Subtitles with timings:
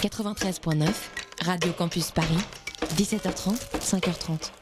[0.00, 0.86] 93.9,
[1.44, 2.38] Radio Campus Paris,
[2.96, 4.52] 17h30, 5h30.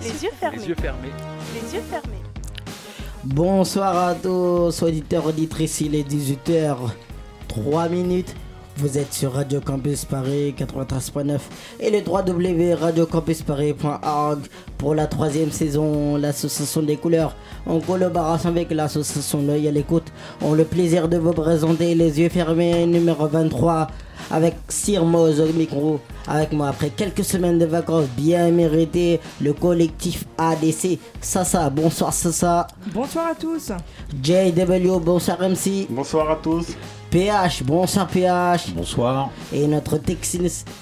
[0.00, 0.56] Les yeux fermés.
[0.56, 1.08] Les yeux fermés.
[1.54, 2.13] Les yeux fermés.
[3.26, 6.76] Bonsoir à tous, auditeurs, auditrices, il est 18h,
[7.48, 8.34] 3 minutes.
[8.76, 11.38] Vous êtes sur Radio Campus Paris 93.9
[11.78, 14.40] et le www.radiocampusparis.org
[14.78, 20.10] pour la troisième saison, l'association des couleurs en collaboration avec l'association L'œil à l'écoute
[20.42, 23.86] ont le plaisir de vous présenter les yeux fermés numéro 23
[24.30, 26.00] avec Sir Moz au micro.
[26.26, 30.98] Avec moi, après quelques semaines de vacances bien méritées, le collectif ADC.
[31.20, 32.66] Sasa, bonsoir Sasa.
[32.92, 33.72] Bonsoir à tous.
[34.22, 35.86] JW, bonsoir MC.
[35.90, 36.66] Bonsoir à tous.
[37.14, 38.72] PH, bonsoir PH.
[38.74, 39.30] Bonsoir.
[39.52, 40.00] Et notre,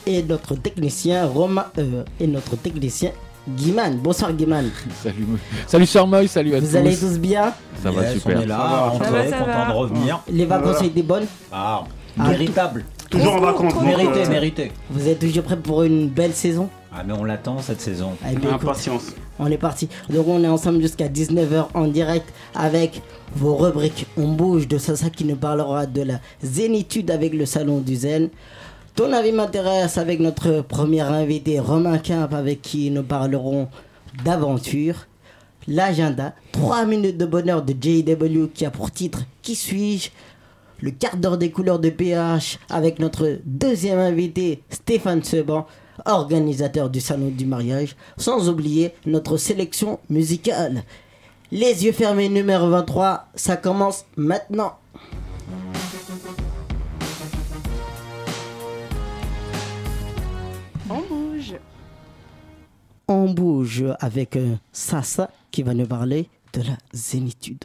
[0.06, 3.10] et notre technicien Romain euh, et notre technicien
[3.46, 3.98] Guiman.
[3.98, 4.64] Bonsoir Guiman.
[5.02, 5.26] Salut,
[5.66, 6.76] salut Sir Moy, salut à Vous tous.
[6.76, 7.52] allez tous bien?
[7.82, 8.38] Ça va super.
[8.38, 8.56] On est là,
[8.98, 9.72] va, ça content va.
[9.72, 10.20] de revenir.
[10.30, 10.80] Les vacances Voilà.
[10.86, 11.26] ont été bonnes?
[11.52, 11.84] Ah,
[12.18, 12.86] Ah, méritable.
[13.10, 13.74] Toujours en vacances.
[13.74, 14.72] donc, Mérité, euh, mérité.
[14.88, 16.70] Vous êtes toujours prêts pour une belle saison?
[16.90, 18.12] Ah, mais on l'attend cette saison.
[18.24, 19.12] Eh bien, écoute, Impatience.
[19.38, 19.88] On est parti.
[20.10, 23.02] Donc on est ensemble jusqu'à 19h en direct avec
[23.34, 24.06] vos rubriques.
[24.16, 28.28] On bouge de Sasa qui nous parlera de la zénitude avec le salon du zen.
[28.94, 33.68] Ton avis m'intéresse avec notre premier invité Romain Camp avec qui nous parlerons
[34.24, 35.06] d'aventure.
[35.66, 40.10] L'agenda, 3 minutes de bonheur de JW qui a pour titre Qui suis-je?
[40.80, 45.64] Le quart d'heure des couleurs de PH avec notre deuxième invité Stéphane Seban,
[46.04, 50.84] organisateur du salon du mariage, sans oublier notre sélection musicale.
[51.50, 54.78] Les yeux fermés numéro 23, ça commence maintenant.
[60.88, 61.54] On bouge.
[63.08, 67.64] On bouge avec euh, Sasa qui va nous parler de la zénitude.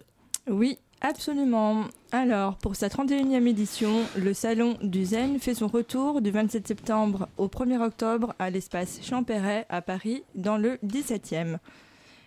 [0.49, 1.85] Oui, absolument.
[2.11, 7.27] Alors, pour sa 31e édition, le Salon du Zen fait son retour du 27 septembre
[7.37, 11.57] au 1er octobre à l'espace Champéret à Paris, dans le 17e.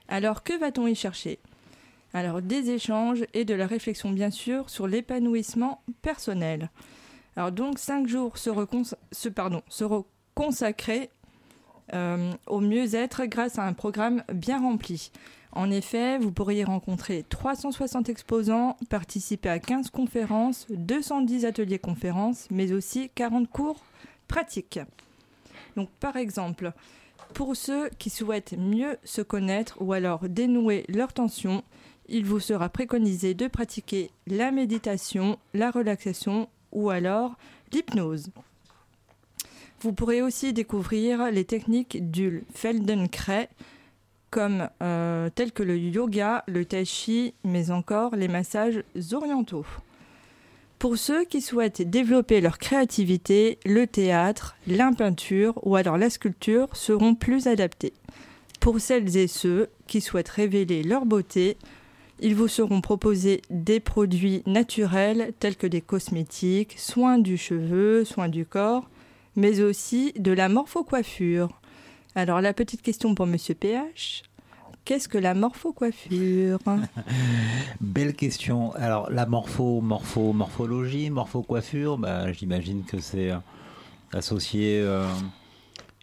[0.09, 1.39] Alors, que va-t-on y chercher?
[2.13, 6.71] Alors, des échanges et de la réflexion, bien sûr, sur l'épanouissement personnel.
[7.37, 8.83] Alors, donc, cinq jours seront,
[9.13, 9.63] se- pardon,
[10.35, 11.11] consacrés
[11.95, 15.11] euh, au mieux-être grâce à un programme bien rempli.
[15.53, 22.73] En effet, vous pourriez rencontrer 360 exposants, participer à 15 conférences, 210 ateliers conférences, mais
[22.73, 23.85] aussi 40 cours
[24.29, 24.81] pratiques.
[25.99, 26.73] Par exemple,
[27.35, 31.65] pour ceux qui souhaitent mieux se connaître ou alors dénouer leurs tensions,
[32.09, 37.37] il vous sera préconisé de pratiquer la méditation, la relaxation ou alors
[37.73, 38.31] l'hypnose.
[39.81, 43.49] Vous pourrez aussi découvrir les techniques du Feldenkrais,
[44.31, 48.83] comme euh, tels que le yoga, le tai chi, mais encore les massages
[49.13, 49.67] orientaux.
[50.79, 56.75] Pour ceux qui souhaitent développer leur créativité, le théâtre, la peinture ou alors la sculpture
[56.75, 57.93] seront plus adaptés.
[58.61, 61.59] Pour celles et ceux qui souhaitent révéler leur beauté,
[62.21, 68.29] ils vous seront proposés des produits naturels tels que des cosmétiques, soins du cheveu, soins
[68.29, 68.89] du corps,
[69.37, 71.60] mais aussi de la morphocoiffure.
[72.15, 74.23] Alors la petite question pour Monsieur PH,
[74.85, 76.59] qu'est-ce que la morphocoiffure?
[77.81, 78.73] Belle question.
[78.75, 83.37] Alors, la morpho, morpho, morphologie, morpho-coiffure, bah, j'imagine que c'est euh,
[84.13, 85.07] associer, euh,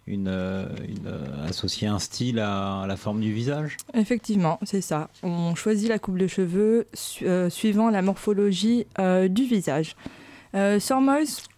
[0.06, 3.76] une, euh, une, associer un style à, la forme du visage?
[3.92, 5.10] Effectivement, c'est ça.
[5.22, 9.94] On choisit la coupe de cheveux su- euh, suivant la morphologie euh, du visage.
[10.54, 10.78] Euh,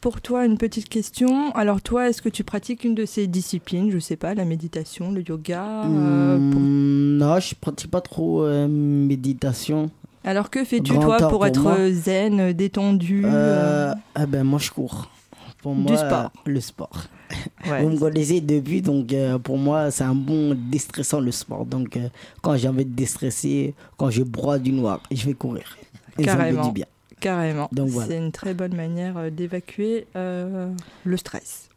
[0.00, 1.52] pour toi, une petite question.
[1.54, 3.90] Alors toi, est-ce que tu pratiques une de ces disciplines?
[3.90, 8.42] Je sais pas, la méditation, le yoga euh, pour- Hmm, Non, je pratique pas trop
[8.44, 9.90] euh, méditation.
[10.24, 11.76] Alors que fais-tu toi pour pour être moi.
[11.78, 15.08] euh, zen, détendu Euh, euh, ah ben moi je cours.
[15.62, 16.30] Pour Du moi, sport.
[16.46, 17.04] le sport.
[17.70, 17.82] ouais.
[17.82, 21.66] Vous me connaissez depuis, donc euh, pour moi, c'est un bon déstressant le sport.
[21.66, 22.08] Donc, euh,
[22.40, 25.64] quand j'ai envie de déstresser, quand je broie du noir, je vais courir.
[26.18, 26.62] Et ça me Carrément.
[26.62, 26.86] dit bien.
[27.20, 27.68] Carrément.
[27.72, 28.08] Donc voilà.
[28.08, 30.70] C'est une très bonne manière euh, d'évacuer euh,
[31.04, 31.68] le stress.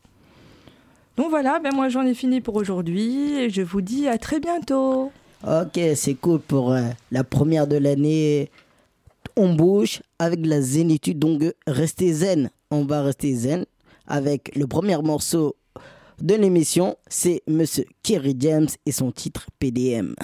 [1.18, 4.40] Donc voilà, ben moi j'en ai fini pour aujourd'hui et je vous dis à très
[4.40, 5.12] bientôt.
[5.46, 6.82] Ok, c'est cool pour euh,
[7.12, 8.50] la première de l'année.
[9.36, 12.50] On bouge avec la zénitude, donc restez zen.
[12.72, 13.66] On va rester zen
[14.08, 15.56] avec le premier morceau
[16.22, 16.96] de l'émission.
[17.08, 20.16] C'est Monsieur Kerry James et son titre PDM.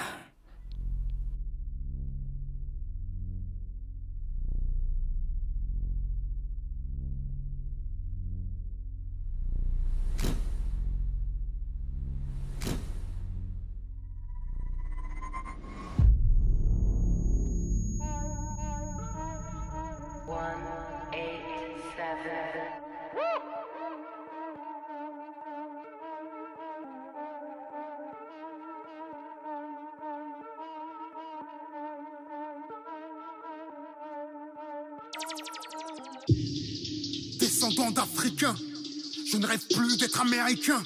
[39.32, 40.82] Je ne rêve plus d'être américain.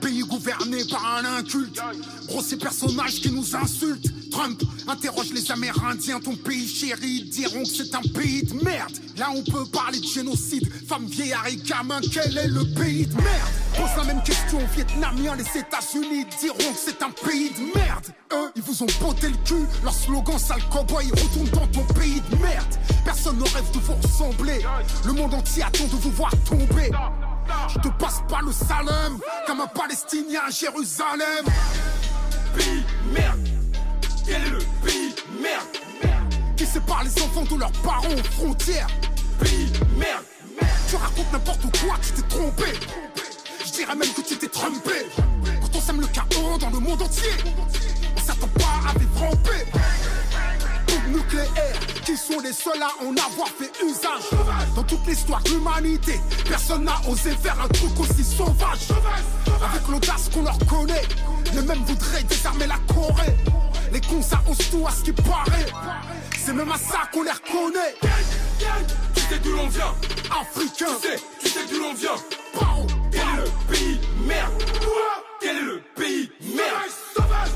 [0.00, 1.80] Pays gouverné par un inculte.
[2.28, 4.30] Gros, ces personnages qui nous insultent.
[4.30, 6.20] Trump interroge les Amérindiens.
[6.20, 8.92] Ton pays chéri diront que c'est un pays de merde.
[9.16, 10.70] Là, on peut parler de génocide.
[10.86, 13.50] Femmes, vieillards et quel est le pays de merde?
[13.80, 15.36] Pose la même question aux Vietnamiens.
[15.36, 18.08] Les États-Unis diront que c'est un pays de merde.
[18.30, 19.66] Eux, ils vous ont botté le cul.
[19.82, 22.74] Leur slogan, sale cowboy, retourne dans ton pays de merde.
[23.06, 24.60] Personne ne rêve de vous ressembler.
[25.06, 26.90] Le monde entier attend de vous voir tomber.
[27.68, 31.46] Je te passe pas le salem comme un Palestinien à Jérusalem.
[32.54, 32.84] Pays
[33.14, 33.48] merde.
[34.26, 36.14] Quel est le pays merde?
[36.54, 38.88] Qui sépare les enfants de leurs parents aux frontières?
[39.40, 40.24] Pays merde.
[40.90, 42.72] Tu racontes n'importe quoi, tu t'es trompé.
[43.70, 45.06] Je dirais même que tu t'es trompé.
[45.60, 47.30] Quand on sème le chaos dans le monde entier,
[48.16, 49.66] on s'attend pas à vivre en paix
[50.88, 54.40] bombes nucléaires qui sont les seuls à en avoir fait usage.
[54.74, 58.88] Dans toute l'histoire de l'humanité, personne n'a osé faire un truc aussi sauvage.
[59.46, 61.06] Avec l'audace qu'on leur connaît,
[61.54, 63.36] les mêmes voudraient désarmer la Corée.
[63.92, 65.66] Les cons, ça ose tout à ce qui paraît.
[66.44, 67.94] C'est même à ça qu'on les reconnaît.
[69.14, 69.94] Tu sais d'où l'on vient,
[70.40, 70.96] africain.
[71.00, 72.16] Tu sais, tu sais d'où l'on vient.
[72.52, 74.52] Pao, Quel est le pays merde
[75.40, 77.50] Quel est le pays merde Sauvage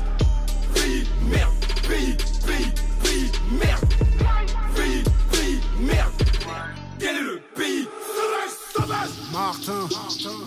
[0.73, 1.53] Pays merde
[1.87, 2.15] Pays,
[2.45, 2.71] pays,
[3.03, 3.85] pays merde
[4.75, 6.11] Pays, pays merde
[6.99, 9.87] Quel est le pays Sauvage, sauvage Martin,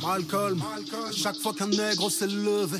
[0.03, 0.62] Malcolm,
[1.15, 2.79] chaque fois qu'un nègre s'est levé,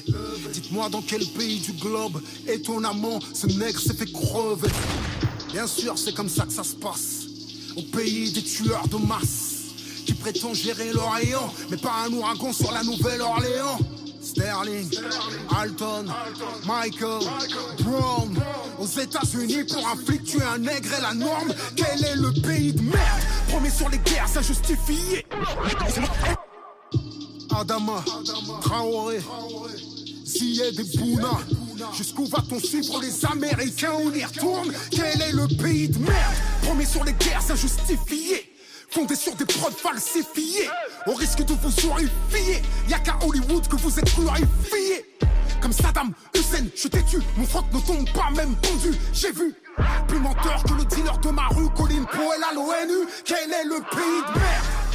[0.53, 4.69] dites-moi dans quel pays du globe, étonnamment, ce nègre s'est fait crever.
[5.53, 7.26] Bien sûr, c'est comme ça que ça se passe,
[7.76, 9.48] au pays des tueurs de masse,
[10.08, 13.78] qui prétend gérer l'Orient, mais pas un ouragan sur la Nouvelle-Orléans.
[14.22, 14.88] Sterling,
[15.55, 16.06] Alton,
[16.66, 17.20] Michael,
[17.81, 18.43] Brown,
[18.78, 21.52] aux États-Unis pour un flic tuer un nègre est la norme.
[21.76, 23.22] Quel est le pays de merde?
[23.49, 25.26] Promis sur les guerres injustifiées.
[27.54, 28.02] Adama,
[28.62, 29.20] Traoré,
[30.25, 31.38] Ziyed et Bouna.
[31.94, 36.34] Jusqu'où va-t-on suivre les Américains On y retourne Quel est le pays de merde?
[36.62, 38.48] Promis sur les guerres injustifiées
[38.99, 40.69] Fondé sur des preuves falsifiées
[41.06, 42.61] Au risque de vous horrifier.
[42.89, 45.05] Y'a qu'à Hollywood que vous êtes glorifiés
[45.62, 47.21] Comme Saddam Hussein, je t'ai tué.
[47.37, 48.93] Mon froc ne tombe pas même pendu.
[49.12, 49.55] J'ai vu
[50.09, 53.06] plus menteur que le dealer de ma rue Colin Powell à l'ONU.
[53.25, 54.88] Quel est le pays de merde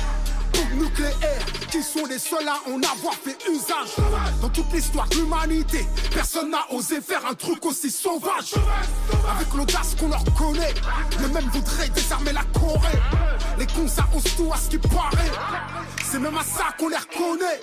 [0.53, 3.95] bombes nucléaires qui sont les seuls à en avoir fait usage.
[4.41, 8.53] Dans toute l'histoire de l'humanité, personne n'a osé faire un truc aussi sauvage.
[9.29, 10.73] Avec l'audace qu'on leur connaît,
[11.19, 12.99] les mêmes voudraient désarmer la Corée.
[13.57, 15.31] Les cons, ça ose tout à ce qui paraît.
[16.09, 17.61] C'est même à ça qu'on les reconnaît.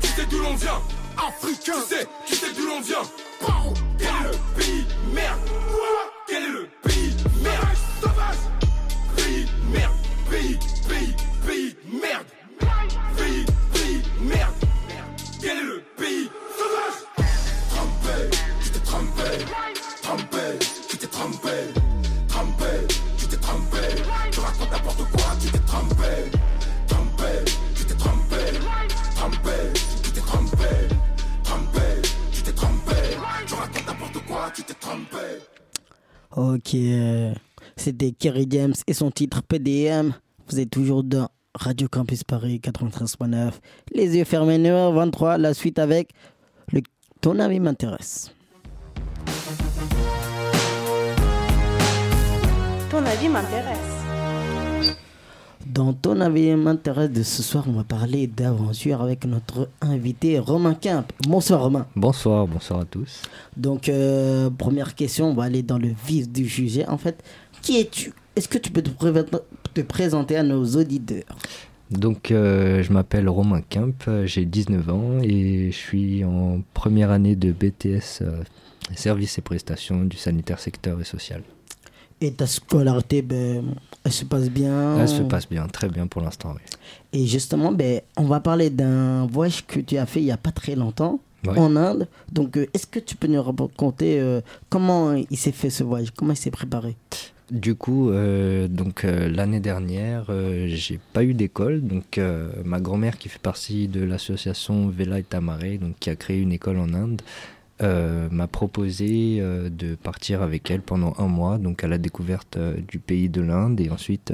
[0.00, 0.80] Tu sais d'où l'on vient
[1.16, 1.80] Africain.
[1.88, 3.02] Tu sais, tu sais d'où l'on vient.
[3.98, 4.86] Quel est le pays?
[5.12, 5.38] Merde
[6.26, 7.03] Quel est le pays?
[12.04, 12.26] Merde.
[13.16, 14.54] Pays, pays merde.
[15.40, 16.98] Quel est le pays sauvage?
[17.70, 19.28] Trompé, tu t'es trompé
[20.02, 20.58] Trompé,
[20.88, 21.50] tu t'es trompé
[22.28, 22.72] Trompé,
[23.18, 23.78] tu t'es trompé
[24.30, 26.12] Tu racontes n'importe quoi, tu t'es trompé
[26.86, 27.32] Trompé,
[27.74, 28.36] tu t'es trompé
[29.16, 29.56] Trompé,
[30.02, 30.70] tu t'es trompé
[31.42, 31.86] Trompé,
[32.32, 32.96] tu t'es trompé
[33.46, 35.24] Tu racontes n'importe quoi, tu t'es trompé
[36.36, 37.32] Ok, euh,
[37.76, 40.12] c'était Kerry James et son titre PDM.
[40.48, 43.52] Vous êtes toujours dans Radio Campus Paris 93.9.
[43.92, 45.38] Les yeux fermés, 9h23.
[45.38, 46.10] La suite avec
[46.72, 46.82] le
[47.20, 48.34] Ton avis m'intéresse.
[52.90, 53.78] Ton avis m'intéresse.
[55.64, 60.74] Dans Ton avis m'intéresse de ce soir, on va parler d'aventure avec notre invité Romain
[60.74, 61.12] Kemp.
[61.28, 61.86] Bonsoir Romain.
[61.94, 63.22] Bonsoir, bonsoir à tous.
[63.56, 66.86] Donc, euh, première question, on va aller dans le vif du sujet.
[66.88, 67.22] En fait,
[67.62, 68.12] qui es-tu?
[68.36, 69.12] Est-ce que tu peux te, pré-
[69.74, 71.24] te présenter à nos auditeurs?
[71.90, 77.36] Donc, euh, je m'appelle Romain Kemp, j'ai 19 ans et je suis en première année
[77.36, 78.42] de BTS euh,
[78.96, 81.42] Services et prestations du sanitaire secteur et social.
[82.20, 83.64] Et ta scolarité, ben,
[84.04, 84.98] elle se passe bien?
[84.98, 86.62] Elle se passe bien, très bien pour l'instant, oui.
[87.12, 90.36] Et justement, ben, on va parler d'un voyage que tu as fait il n'y a
[90.36, 91.58] pas très longtemps Ouais.
[91.58, 92.08] en Inde.
[92.32, 96.10] Donc, euh, est-ce que tu peux nous raconter euh, comment il s'est fait ce voyage?
[96.16, 96.96] Comment il s'est préparé?
[97.50, 101.82] Du coup, euh, donc euh, l'année dernière, euh, j'ai pas eu d'école.
[101.82, 102.18] Donc,
[102.64, 106.52] ma grand-mère, qui fait partie de l'association Vela et Tamare, donc qui a créé une
[106.52, 107.22] école en Inde,
[107.80, 112.58] m'a proposé de partir avec elle pendant un mois, donc à la découverte
[112.88, 114.32] du pays de l'Inde, et ensuite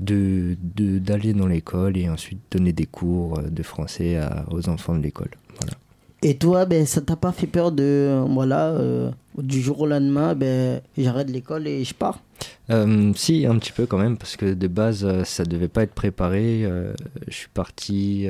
[0.00, 4.18] de d'aller dans l'école et ensuite donner des cours de français
[4.50, 5.30] aux enfants de l'école.
[5.60, 5.76] Voilà.
[6.22, 10.34] Et toi, ben, ça t'a pas fait peur de, voilà, euh, du jour au lendemain,
[10.34, 12.20] ben, j'arrête l'école et je pars?
[12.70, 15.84] Euh, si, un petit peu quand même, parce que de base, euh, ça devait pas
[15.84, 16.68] être préparé.
[17.28, 18.26] Je suis parti.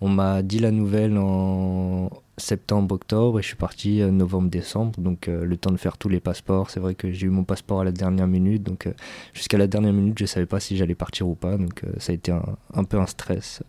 [0.00, 4.98] on m'a dit la nouvelle en septembre-octobre et je suis parti euh, novembre-décembre.
[5.00, 6.70] Donc, le temps de faire tous les passeports.
[6.70, 8.64] C'est vrai que j'ai eu mon passeport à la dernière minute.
[8.64, 8.88] Donc,
[9.32, 11.56] jusqu'à la dernière minute, je savais pas si j'allais partir ou pas.
[11.56, 13.62] Donc, ça a été un peu un stress.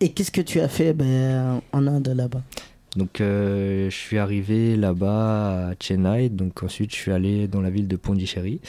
[0.00, 2.42] Et qu'est-ce que tu as fait ben, en Inde là-bas?
[2.96, 6.28] Donc, euh, je suis arrivé là-bas à Chennai.
[6.28, 8.60] Donc, ensuite, je suis allé dans la ville de Pondichéry,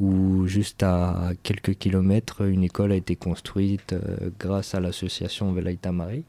[0.00, 5.92] où juste à quelques kilomètres, une école a été construite euh, grâce à l'association Velaita
[5.92, 6.22] Mare.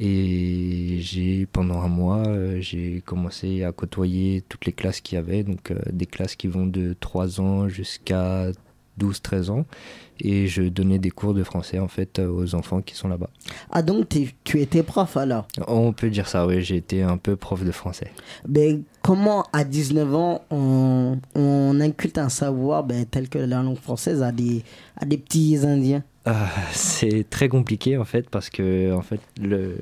[0.00, 5.18] Et j'ai, pendant un mois, euh, j'ai commencé à côtoyer toutes les classes qu'il y
[5.18, 5.42] avait.
[5.42, 8.52] Donc, des classes qui vont de 3 ans jusqu'à
[8.98, 9.64] 12-13 ans.
[10.20, 13.30] Et je donnais des cours de français, en fait, euh, aux enfants qui sont là-bas.
[13.70, 15.46] Ah donc tu étais prof alors?
[15.68, 16.56] On peut dire ça, oui.
[16.74, 18.10] Été un peu prof de français.
[18.46, 23.78] ben, Comment à 19 ans on, on inculte un savoir ben, tel que la langue
[23.78, 24.64] française à des,
[24.96, 26.02] à des petits Indiens?
[26.30, 29.78] Ah, c'est très compliqué en fait parce que en fait le,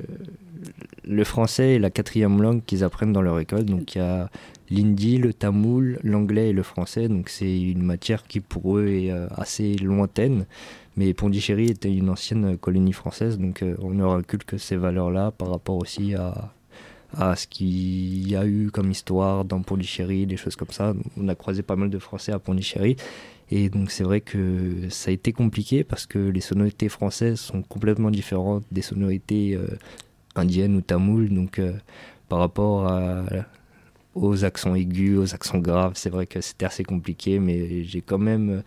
[1.03, 3.65] le français est la quatrième langue qu'ils apprennent dans leur école.
[3.65, 4.31] Donc il y a
[4.71, 7.09] l'hindi, le tamoul, l'anglais et le français.
[7.09, 10.47] Donc c'est une matière qui pour eux est euh, assez lointaine.
[10.97, 15.51] Mais Pondichéry était une ancienne colonie française, donc euh, on inculque que ces valeurs-là par
[15.51, 16.53] rapport aussi à,
[17.19, 20.95] à ce qu'il y a eu comme histoire dans Pondichéry, des choses comme ça.
[21.17, 22.97] On a croisé pas mal de Français à Pondichéry.
[23.51, 27.63] Et donc c'est vrai que ça a été compliqué parce que les sonorités françaises sont
[27.63, 29.69] complètement différentes des sonorités euh,
[30.35, 31.29] indiennes ou tamoules.
[31.33, 31.73] Donc euh,
[32.29, 33.25] par rapport à-
[34.15, 38.19] aux accents aigus, aux accents graves, c'est vrai que c'était assez compliqué, mais j'ai quand
[38.19, 38.63] même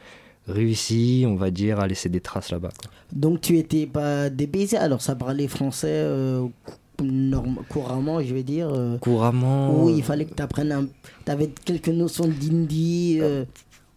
[0.48, 2.69] réussi, on va dire, à laisser des traces là-bas.
[3.12, 6.48] Donc tu étais pas dépaysé, alors ça parlait français euh,
[7.03, 8.69] norm- couramment, je vais dire.
[8.71, 8.98] euh.
[9.00, 9.83] Couramment.
[9.86, 10.86] Oui, il fallait que tu apprennes un...
[11.25, 13.17] Tu avais quelques notions d'hindi.
[13.21, 13.43] euh.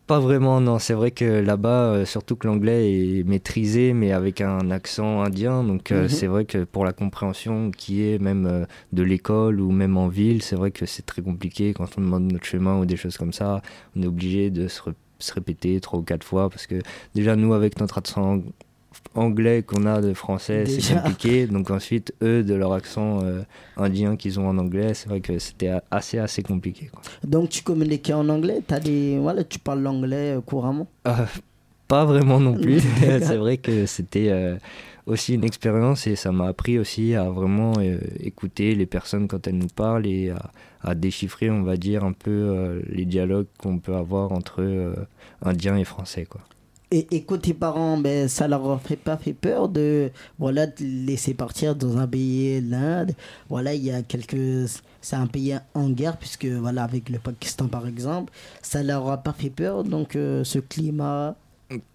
[0.09, 0.79] Pas vraiment, non.
[0.79, 5.63] C'est vrai que là-bas, euh, surtout que l'anglais est maîtrisé, mais avec un accent indien.
[5.65, 6.09] Donc, euh, Mhm.
[6.09, 10.09] c'est vrai que pour la compréhension qui est même euh, de l'école ou même en
[10.09, 13.17] ville, c'est vrai que c'est très compliqué quand on demande notre chemin ou des choses
[13.17, 13.63] comme ça.
[13.97, 14.81] On est obligé de se,
[15.35, 16.81] répéter trois ou quatre fois parce que
[17.15, 18.43] déjà, nous, avec notre accent
[19.15, 21.47] anglais qu'on a de français, c'est compliqué.
[21.47, 23.43] Donc, ensuite, eux, de leur accent euh,
[23.77, 26.87] indien qu'ils ont en anglais, c'est vrai que c'était assez, assez compliqué.
[26.93, 27.03] quoi.
[27.25, 29.19] Donc tu communiquais en anglais, as des...
[29.19, 30.89] voilà, tu parles l'anglais euh, couramment?
[31.07, 31.27] Euh,
[31.89, 32.81] pas vraiment non plus.
[33.01, 34.57] C'est vrai que c'était euh,
[35.07, 37.75] aussi une expérience et ça m'a appris aussi à vraiment
[38.21, 40.51] écouter les personnes quand elles nous parlent et à,
[40.83, 44.95] à déchiffrer, on va dire, un peu les dialogues qu'on peut avoir entre
[45.43, 46.25] Indiens et Français.
[46.25, 46.41] Quoi.
[46.95, 51.75] Et, et côté parents, ben, ça leur fait pas fait peur de voilà laisser partir
[51.75, 53.13] dans un pays l'Inde.
[53.49, 54.69] Voilà, il y a quelques
[55.01, 58.31] c'est un pays en guerre puisque voilà avec le Pakistan par exemple,
[58.61, 61.35] ça leur a pas fait peur donc euh, ce climat.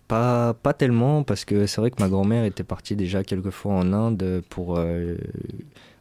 [0.07, 3.73] Pas, pas tellement, parce que c'est vrai que ma grand-mère était partie déjà quelques fois
[3.73, 5.15] en Inde pour euh,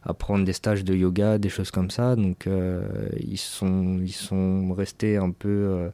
[0.01, 2.15] apprendre des stages de yoga, des choses comme ça.
[2.15, 2.81] Donc euh,
[3.19, 5.91] ils, sont, ils sont restés un peu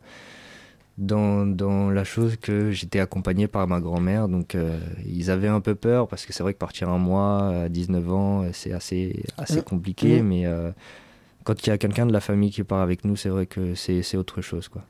[0.97, 4.27] dans, dans la chose que j'étais accompagné par ma grand-mère.
[4.27, 7.47] Donc euh, ils avaient un peu peur, parce que c'est vrai que partir un mois
[7.63, 10.19] à 19 ans, c'est assez, assez Euh, compliqué.
[10.19, 10.23] euh.
[10.23, 10.71] Mais euh,
[11.43, 13.73] quand il y a quelqu'un de la famille qui part avec nous, c'est vrai que
[13.75, 14.67] c'est autre chose.
[14.67, 14.83] quoi.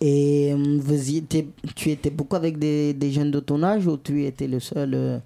[0.00, 3.86] Et euh, vous y étiez- tu étais beaucoup avec des, des jeunes de ton âge
[3.86, 5.18] ou tu étais le seul euh,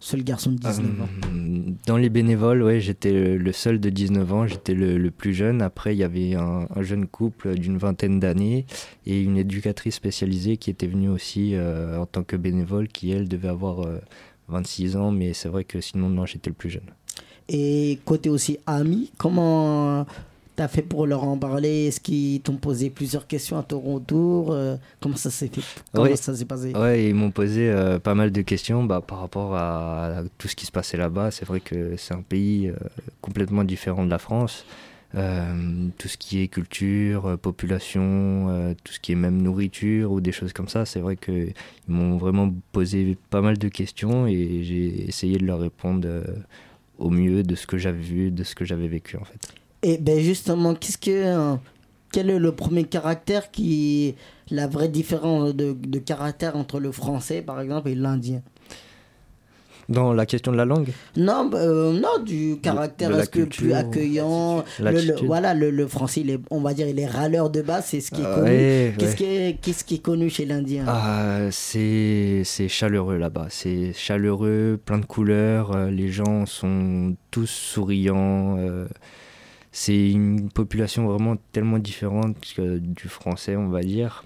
[0.00, 4.32] seul garçon de 19 ans Euh, Dans les bénévoles, ouais, j'étais le- seul de 19
[4.32, 5.60] ans, j'étais le, le plus jeune.
[5.62, 8.64] Après, il y avait un, un jeune couple d'une vingtaine d'années
[9.06, 13.28] et une éducatrice spécialisée qui était venue aussi euh, en tant que bénévole, qui elle
[13.28, 13.98] devait avoir euh,
[14.48, 16.88] 26 ans, mais c'est vrai que sinon, non, j'étais le plus jeune.
[17.48, 20.06] Et côté aussi amis, comment
[20.58, 21.86] t'as fait pour leur en parler?
[21.86, 24.50] Est-ce qu'ils t'ont posé plusieurs questions à ton retour?
[24.50, 25.62] Euh, Comment ça s'est fait?
[25.94, 26.16] Comment Oui.
[26.16, 26.72] ça s'est passé?
[26.74, 30.48] Ouais, ils m'ont posé euh, pas mal de questions bah, par rapport à, à tout
[30.48, 31.30] ce qui se passait là-bas.
[31.30, 32.74] C'est vrai que c'est un pays euh,
[33.20, 34.66] complètement différent de la France.
[35.14, 40.32] Euh, tout ce qui est culture, population, tout ce qui est même nourriture ou des
[40.32, 41.54] choses comme ça, c'est vrai qu'ils
[41.86, 46.06] m'ont vraiment posé pas mal de questions et j'ai essayé de leur répondre
[46.98, 49.40] au mieux de ce que j'avais vu, de ce que j'avais vécu en fait.
[49.82, 51.54] Et ben justement, qu'est-ce que euh,
[52.12, 54.14] quel est le premier caractère qui
[54.50, 58.42] la vraie différence de, de caractère entre le français par exemple et l'indien?
[59.88, 60.90] Dans la question de la langue?
[61.16, 65.26] Non, bah, euh, non du caractère, est-ce que plus accueillant le- le- l'attitude.
[65.26, 68.00] Voilà, le, le français, il est- on va dire, il est râleur de base, c'est
[68.02, 68.46] ce qui est Euh, connu.
[68.46, 69.16] ouais, Qu'est-ce ouais.
[69.16, 70.84] qui est, qu'est-ce qui est connu chez l'Indien?
[70.86, 73.46] Ah, c'est c'est chaleureux là-bas.
[73.48, 75.74] C'est chaleureux, plein de couleurs.
[75.74, 78.56] euh, les gens sont tous souriants.
[78.58, 78.86] euh,
[79.72, 84.24] c'est une population vraiment tellement différente que du français, on va dire.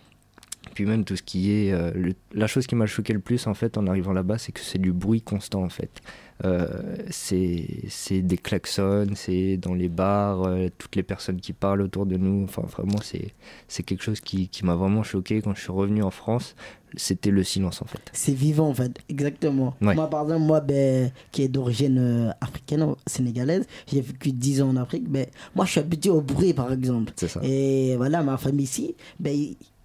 [0.75, 1.73] Puis même tout ce qui est...
[1.73, 4.61] euh, la chose qui m'a choqué le plus, en fait, en arrivant là-bas, c'est que
[4.61, 5.91] c'est du bruit constant, en fait.
[6.45, 11.83] Euh, c'est c'est des klaxons, c'est dans les bars, euh, toutes les personnes qui parlent
[11.83, 12.45] autour de nous.
[12.45, 13.29] Enfin, vraiment, c'est
[13.69, 16.57] c'est quelque chose qui, qui m'a vraiment choqué quand je suis revenu en France.
[16.97, 18.01] C'était le silence, en fait.
[18.13, 19.75] C'est vivant en fait, exactement.
[19.81, 19.95] Ouais.
[19.95, 24.71] Moi par exemple, moi ben, qui est d'origine euh, africaine, sénégalaise, j'ai vécu 10 ans
[24.71, 27.13] en Afrique, ben, moi je suis habitué au bruit par exemple.
[27.17, 27.41] C'est ça.
[27.43, 29.35] Et voilà, ma famille ici, ben,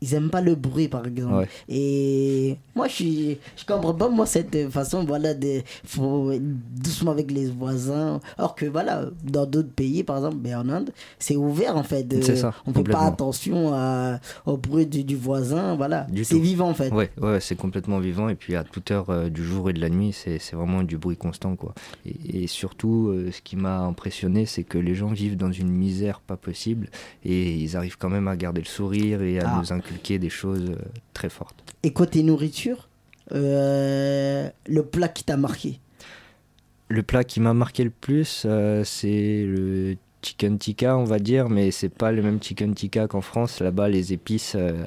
[0.02, 1.34] ils, aiment pas le bruit par exemple.
[1.36, 1.48] Ouais.
[1.70, 6.32] Et moi je suis, je comprends pas moi cette façon, voilà, de, faut
[6.76, 8.20] doucement avec les voisins.
[8.38, 12.06] Alors que voilà, dans d'autres pays, par exemple, ben, en Inde, c'est ouvert en fait.
[12.24, 16.08] C'est ça, On fait pas attention à- au bruit du, du voisin, voilà.
[16.24, 16.92] C'est vivant en fait.
[16.92, 18.30] Ouais, ouais, c'est complètement vivant.
[18.30, 20.84] Et puis à toute heure euh, du jour et de la nuit, c'est c'est vraiment
[20.84, 21.56] du bruit constant.
[21.56, 21.74] Quoi.
[22.06, 25.70] Et, et surtout, euh, ce qui m'a impressionné, c'est que les gens vivent dans une
[25.70, 26.90] misère pas possible.
[27.24, 29.58] Et ils arrivent quand même à garder le sourire et à Ah.
[29.60, 30.76] nous inculquer des choses euh,
[31.14, 31.64] très fortes.
[31.84, 32.90] Et côté nourriture,
[33.34, 35.80] euh, le plat qui t'a marqué?
[36.90, 41.50] Le plat qui m'a marqué le plus, euh, c'est le chicken tikka, on va dire,
[41.50, 43.60] mais c'est pas le même chicken tikka qu'en France.
[43.60, 44.86] Là-bas, les épices, euh,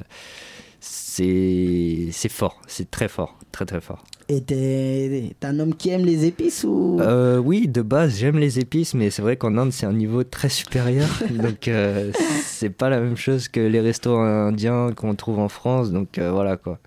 [0.80, 4.04] c'est fort, c'est très fort, très très fort.
[4.28, 6.98] Et t'es un homme qui aime les épices ou?
[7.00, 10.22] Euh, oui, de base, j'aime les épices, mais c'est vrai qu'en Inde, c'est un niveau
[10.22, 11.08] très supérieur.
[11.30, 12.12] donc, euh,
[12.44, 15.90] c'est pas la même chose que les restaurants indiens qu'on trouve en France.
[15.90, 16.78] Donc, euh, voilà quoi.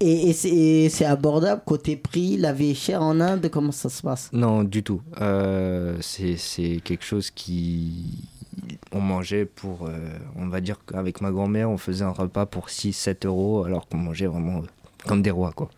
[0.00, 4.00] Et, et c'est- abordable côté prix, la vie est chère en Inde, comment ça se
[4.02, 4.30] passe?
[4.32, 5.02] Non, du tout.
[5.20, 8.24] Euh, c'est quelque chose qui.
[8.92, 9.86] On mangeait pour.
[9.86, 9.98] euh,
[10.36, 13.96] on va dire qu'avec ma grand-mère, on faisait un repas pour 6-7 euros, alors qu'on
[13.96, 14.66] mangeait vraiment euh,
[15.06, 15.70] comme des rois, quoi.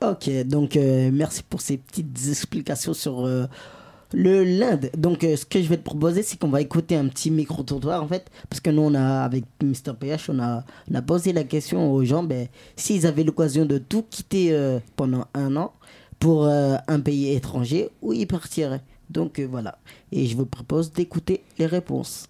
[0.00, 4.90] Ok, donc euh, merci pour ces petites explications sur le l'Inde.
[4.96, 8.06] Donc ce que je vais te proposer, c'est qu'on va écouter un petit micro-trottoir en
[8.06, 11.42] fait, parce que nous on a avec Mr PH, on a, on a posé la
[11.42, 15.72] question aux gens, ben, s'ils avaient l'occasion de tout quitter pendant un an
[16.20, 18.82] pour un pays étranger, où ils partiraient?
[19.10, 19.78] Donc euh, voilà,
[20.12, 22.28] et je vous propose d'écouter les réponses.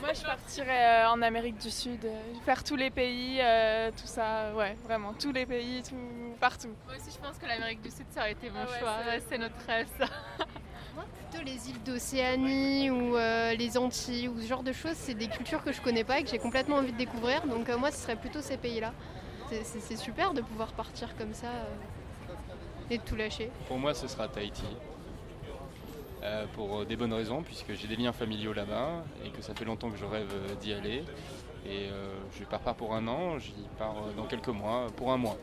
[0.00, 4.06] Moi, je partirais euh, en Amérique du Sud, euh, faire tous les pays, euh, tout
[4.06, 5.94] ça, ouais, vraiment, tous les pays, tout,
[6.40, 6.68] partout.
[6.86, 8.94] Moi aussi, je pense que l'Amérique du Sud, ça aurait été mon Ah ouais, choix.
[9.28, 10.06] c'est- Ouais, notre rêve, ça.
[10.94, 15.14] Moi, plutôt les îles d'Océanie ou euh, les Antilles ou ce genre de choses, c'est
[15.14, 17.46] des cultures que je connais pas et que j'ai complètement envie de découvrir.
[17.46, 18.92] Donc, euh, moi, ce serait plutôt ces pays-là.
[19.50, 22.32] C'est- super de pouvoir partir comme ça euh,
[22.88, 23.50] et de tout lâcher.
[23.68, 24.62] Pour moi, ce sera Tahiti.
[26.22, 29.64] Euh, pour des bonnes raisons, puisque j'ai des liens familiaux là-bas et que ça fait
[29.64, 31.02] longtemps que je rêve euh, d'y aller.
[31.66, 35.12] Et euh, je pars pas pour un an, j'y pars euh, dans quelques mois, pour
[35.12, 35.36] un mois.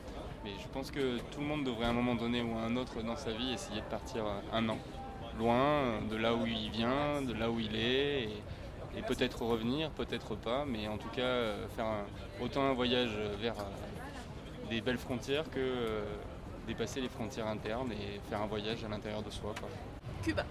[0.43, 2.75] Mais je pense que tout le monde devrait à un moment donné ou à un
[2.75, 4.77] autre dans sa vie essayer de partir euh, un an.
[5.37, 8.23] Loin euh, de là où il vient, de là où il est.
[8.23, 11.85] Et, peut-être revenir, peut-être pas, mais en tout cas euh, faire
[12.41, 16.03] autant un voyage vers euh, des belles frontières que euh,
[16.65, 19.53] dépasser les frontières internes et faire un voyage à l'intérieur de soi.
[20.23, 20.43] Cuba.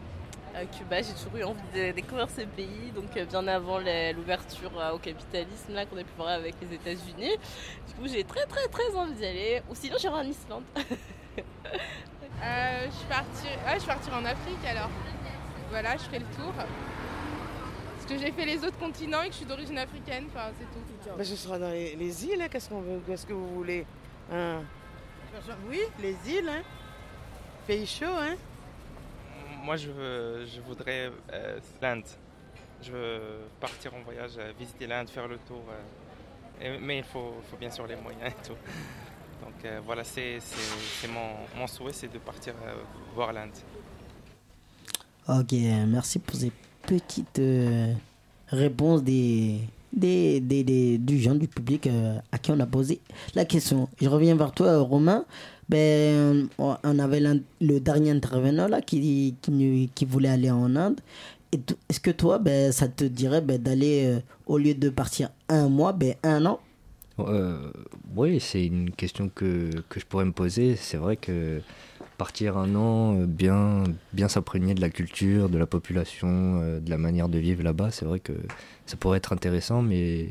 [0.64, 4.92] Cuba, j'ai toujours eu envie de découvrir ce pays, donc euh, bien avant l'ouverture euh,
[4.92, 7.36] au capitalisme là qu'on a pu voir avec les États-Unis.
[7.88, 9.62] Du coup, j'ai très très très envie d'y aller.
[9.68, 10.64] Ou sinon, j'irai en Islande.
[12.44, 14.90] Euh, je, partirai, ah, je partirai en Afrique alors.
[15.70, 16.52] Voilà, je ferai le tour.
[16.52, 20.66] Parce que j'ai fait les autres continents et que je suis d'origine africaine, enfin c'est
[20.66, 21.16] tout.
[21.16, 23.86] Ben, ce sera dans les, les îles, hein, qu'est-ce qu'on veut, qu'est-ce que vous voulez
[24.30, 24.60] hein?
[25.68, 26.62] Oui, les îles, hein.
[27.66, 28.36] Pays chaud, hein.
[29.66, 32.04] Moi, je, voudrais euh, l'Inde.
[32.80, 33.20] Je veux
[33.58, 35.64] partir en voyage, euh, visiter l'Inde, faire le tour.
[36.62, 38.54] euh, mais il faut, bien sûr les moyens et tout.
[39.42, 40.38] Donc voilà, c'est
[41.08, 42.54] mon, souhait, c'est de partir
[43.12, 43.50] voir l'Inde.
[45.28, 45.52] Ok,
[45.88, 46.52] merci pour ces
[46.82, 47.42] petites
[48.46, 51.88] réponses des, du gens, du public
[52.30, 53.00] à qui on a posé
[53.34, 53.88] la question.
[54.00, 55.24] Je reviens vers toi, Romain.
[55.68, 57.20] Ben, on avait
[57.60, 61.00] le dernier intervenant là qui, qui, voulait aller en Inde.
[61.52, 65.68] Est-ce que toi, ben, ça te dirait ben, d'aller, euh, au lieu de partir un
[65.68, 66.60] mois, ben, un an?
[67.18, 67.70] Euh,
[68.14, 70.76] oui, c'est une question que, que je pourrais me poser.
[70.76, 71.60] C'est vrai que
[72.16, 76.90] partir un an, euh, bien, bien s'imprégner de la culture, de la population, euh, de
[76.90, 78.32] la manière de vivre là-bas, c'est vrai que
[78.86, 80.26] ça pourrait être intéressant, mais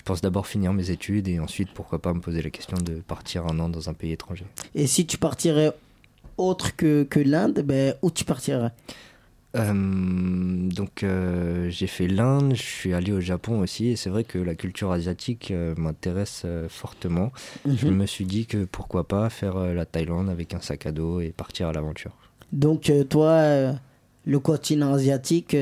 [0.00, 2.94] je pense d'abord finir mes études et ensuite, pourquoi pas me poser la question de
[3.02, 4.46] partir un an dans un pays étranger.
[4.74, 5.74] Et si tu partirais
[6.38, 8.70] autre que, que l'Inde, ben, où tu partirais?
[9.56, 14.24] Euh, donc euh, j'ai fait l'Inde, je suis allé au Japon aussi et c'est vrai
[14.24, 17.30] que la culture asiatique euh, m'intéresse fortement.
[17.66, 17.94] Je Mhm.
[17.94, 21.28] me suis dit que pourquoi pas faire la Thaïlande avec un sac à dos et
[21.28, 22.12] partir à l'aventure.
[22.52, 23.74] Donc, toi,
[24.24, 25.54] le continent asiatique,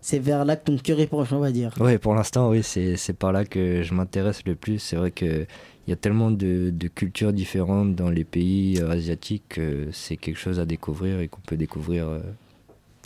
[0.00, 1.72] c'est vers là que ton cœur est penché, on va dire.
[1.80, 4.78] Ouais, pour l'instant, oui, c'est c'est par là que je m'intéresse le plus.
[4.78, 5.46] C'est vrai qu'il
[5.86, 10.38] y a tellement de, de cultures différentes dans les pays euh, asiatiques que c'est quelque
[10.38, 12.20] chose à découvrir et qu'on peut découvrir euh,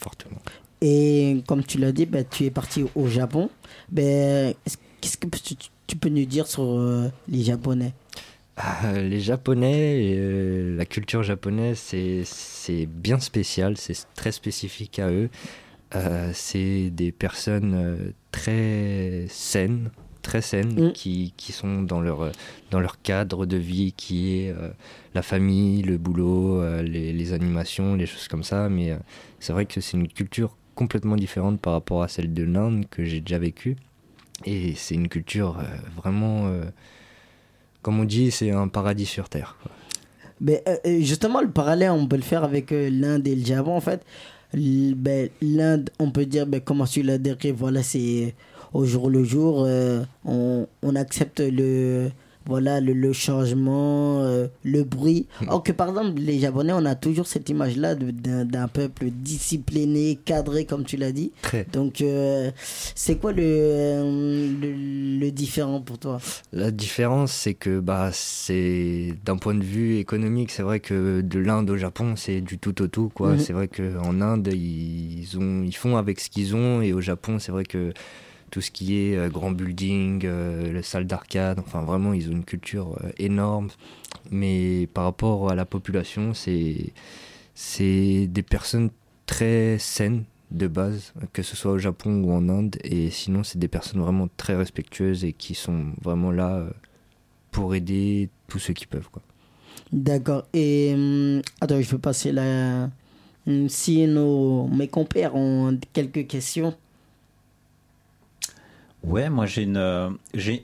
[0.01, 0.39] fortement.
[0.81, 3.51] Et comme tu l'as dit, ben, tu es parti au Japon.
[3.97, 5.55] Est-ce- Qu'est-ce que tu,
[5.89, 7.93] tu peux nous dire sur euh, les Japonais?
[8.57, 15.11] Ah, les Japonais, euh, la culture japonaise, c'est c'est bien spécial, c'est très spécifique à
[15.11, 15.29] eux.
[15.95, 19.91] Euh, c'est des personnes euh, très saines,
[20.23, 22.31] très saines, qui, qui sont dans leur, euh,
[22.71, 24.71] dans leur cadre de vie, qui est euh,
[25.15, 28.69] la famille, le boulot, euh, les, les animations, les choses comme ça.
[28.69, 28.97] Mais
[29.41, 33.05] c'est vrai que c'est une culture complètement différente par rapport à celle de l'Inde que
[33.05, 33.77] j'ai déjà vécue.
[34.47, 35.63] Et c'est une culture
[35.97, 36.51] vraiment...
[37.83, 39.57] comme on dit, c'est un paradis sur Terre.
[40.67, 44.05] euh, justement, le parallèle, on peut le faire avec l'Inde et le Japon, en fait.
[44.55, 48.35] Ben, L'Inde, on peut dire, ben, comment tu l'as décrit, voilà, c'est
[48.73, 52.11] au jour le jour, euh, on accepte le,
[52.47, 55.27] voilà, le, le changement, euh, le bruit.
[55.49, 60.65] Or que, par exemple, les Japonais, on a toujours cette image-là d'un peuple discipliné, cadré,
[60.65, 61.33] comme tu l'as dit.
[61.43, 61.67] Très.
[61.73, 62.51] Donc, euh,
[62.95, 66.21] c'est quoi le, euh, le, le différent pour toi?
[66.53, 71.39] La différence, c'est que bah, c'est d'un point de vue économique, c'est vrai que de
[71.39, 73.11] l'Inde au Japon, c'est du tout au tout.
[73.15, 73.33] quoi.
[73.33, 73.39] Mhm.
[73.39, 77.39] C'est vrai qu'en Inde, ils, ont, ils font avec ce qu'ils ont, et au Japon,
[77.39, 77.93] c'est vrai que
[78.53, 82.33] tout ce qui est euh, grand building, euh, les salles d'arcade, enfin vraiment, ils ont
[82.33, 83.71] une culture euh, énorme.
[84.31, 86.93] Mais par rapport à la population, c'est
[87.55, 88.91] c'est des personnes
[89.27, 93.59] très saines de base, que ce soit au Japon ou en Inde, et sinon c'est
[93.59, 96.67] des personnes vraiment très respectueuses et qui sont vraiment là
[97.51, 99.09] pour aider tous ceux qui peuvent.
[99.93, 100.45] D'accord.
[100.53, 102.91] Et hum, attends, je vais passer là.
[103.47, 106.75] Hum, Si nos, mes compères ont quelques questions.
[109.03, 110.11] Ouais, moi j'ai une, euh,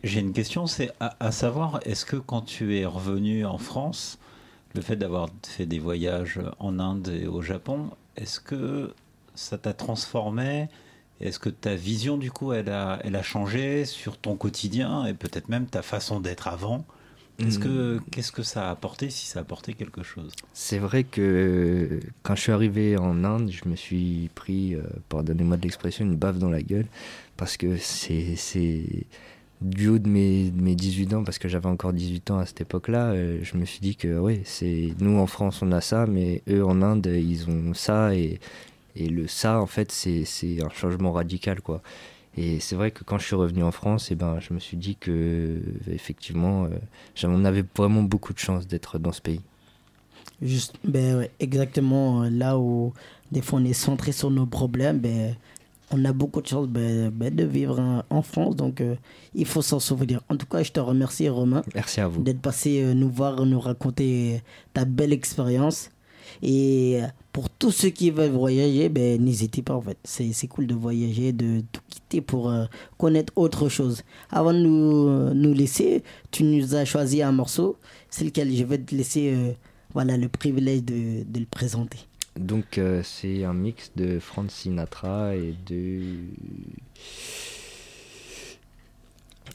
[0.05, 4.19] une question, c'est à, à savoir, est-ce que quand tu es revenu en France,
[4.75, 8.95] le fait d'avoir fait des voyages en Inde et au Japon, est-ce que
[9.35, 10.69] ça t'a transformé?
[11.21, 15.15] Est-ce que ta vision du coup, elle a, elle a changé sur ton quotidien et
[15.15, 16.85] peut-être même ta façon d'être avant?
[17.39, 20.33] Qu'est-ce que, qu'est-ce que ça a apporté, si ça a apporté quelque chose?
[20.53, 25.57] C'est vrai que quand je suis arrivé en Inde, je me suis pris, euh, pardonnez-moi
[25.57, 26.87] de l'expression, une baffe dans la gueule.
[27.37, 29.07] Parce que c'est c'est
[29.61, 32.47] du haut de mes, de mes 18 ans, parce que j'avais encore 18 ans à
[32.47, 35.81] cette époque-là, euh, je me suis dit que oui, c'est nous en France on a
[35.81, 38.15] ça, mais eux en Inde ils ont ça.
[38.15, 38.41] Et,
[38.97, 41.61] et le ça, en fait, c'est c'est un changement radical.
[41.61, 41.83] quoi.
[42.37, 44.77] Et c'est vrai que quand je suis revenu en France, et ben, je me suis
[44.77, 45.61] dit que euh,
[45.93, 46.69] effectivement, euh,
[47.17, 49.41] j'en avais vraiment beaucoup de chance d'être dans ce pays.
[50.41, 52.93] Juste, ben, exactement euh, là où
[53.33, 55.35] des fois on est centré sur nos problèmes, ben,
[55.91, 58.95] on a beaucoup de chance ben, ben, de vivre en, en France, donc euh,
[59.35, 60.21] il faut s'en souvenir.
[60.29, 62.23] En tout cas, je te remercie Romain Merci à vous.
[62.23, 64.43] d'être passé euh, nous voir, nous raconter
[64.75, 65.91] ta belle expérience.
[66.43, 69.99] Et euh, pour tous ceux qui veulent voyager, ben, n'hésitez pas en fait.
[70.05, 74.03] C'est c'est cool de voyager, de tout quitter pour euh, connaître autre chose.
[74.31, 77.77] Avant de nous, euh, nous laisser, tu nous as choisi un morceau.
[78.11, 78.55] C'est lequel?
[78.55, 79.53] Je vais te laisser euh,
[79.93, 81.99] voilà, le privilège de, de le présenter.
[82.39, 86.03] Donc euh, c'est un mix de Frank Sinatra et de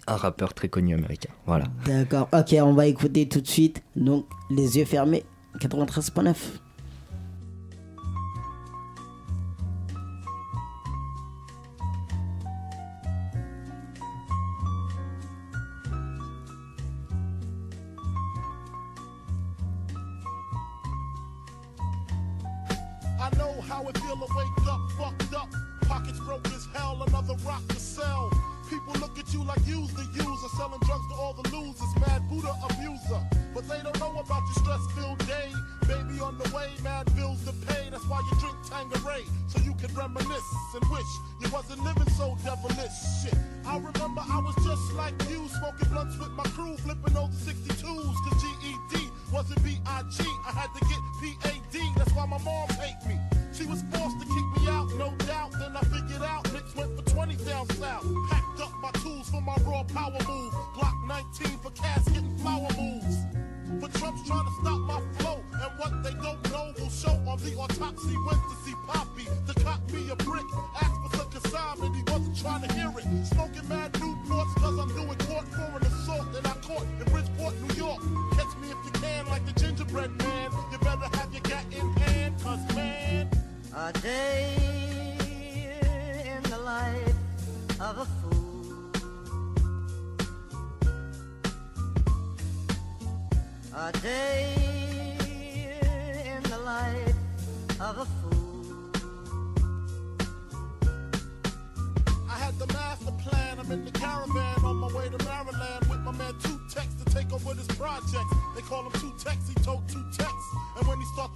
[0.05, 1.29] un rappeur très connu américain.
[1.45, 1.65] Voilà.
[1.85, 2.27] D'accord.
[2.33, 3.81] Ok, on va écouter tout de suite.
[3.95, 5.23] Donc, les yeux fermés,
[5.59, 6.59] 93.9.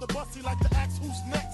[0.00, 1.47] The bus, he like to ask who's next.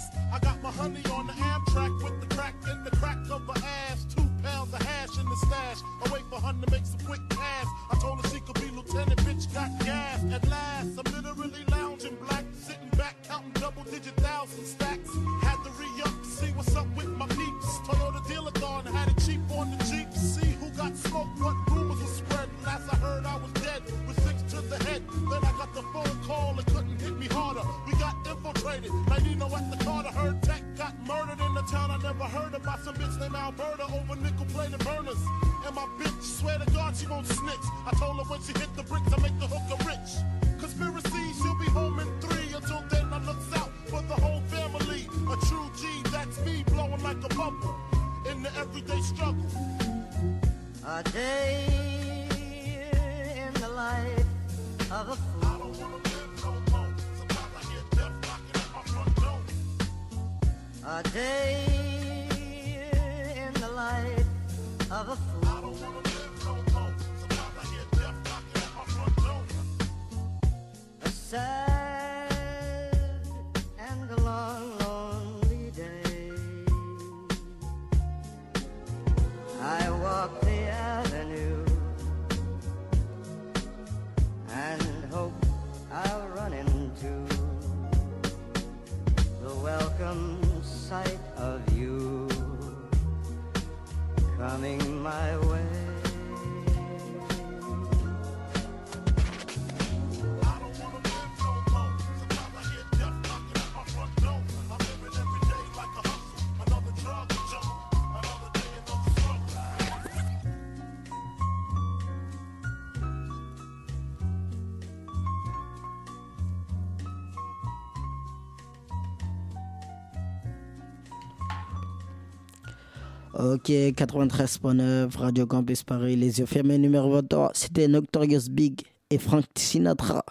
[123.36, 127.50] Ok, 93.9, Radio Campus Paris, les yeux fermés, numéro 23.
[127.52, 130.24] C'était Noctorious Big et Frank Sinatra.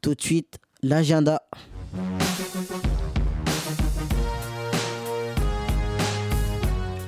[0.00, 1.42] Tout de suite, l'agenda.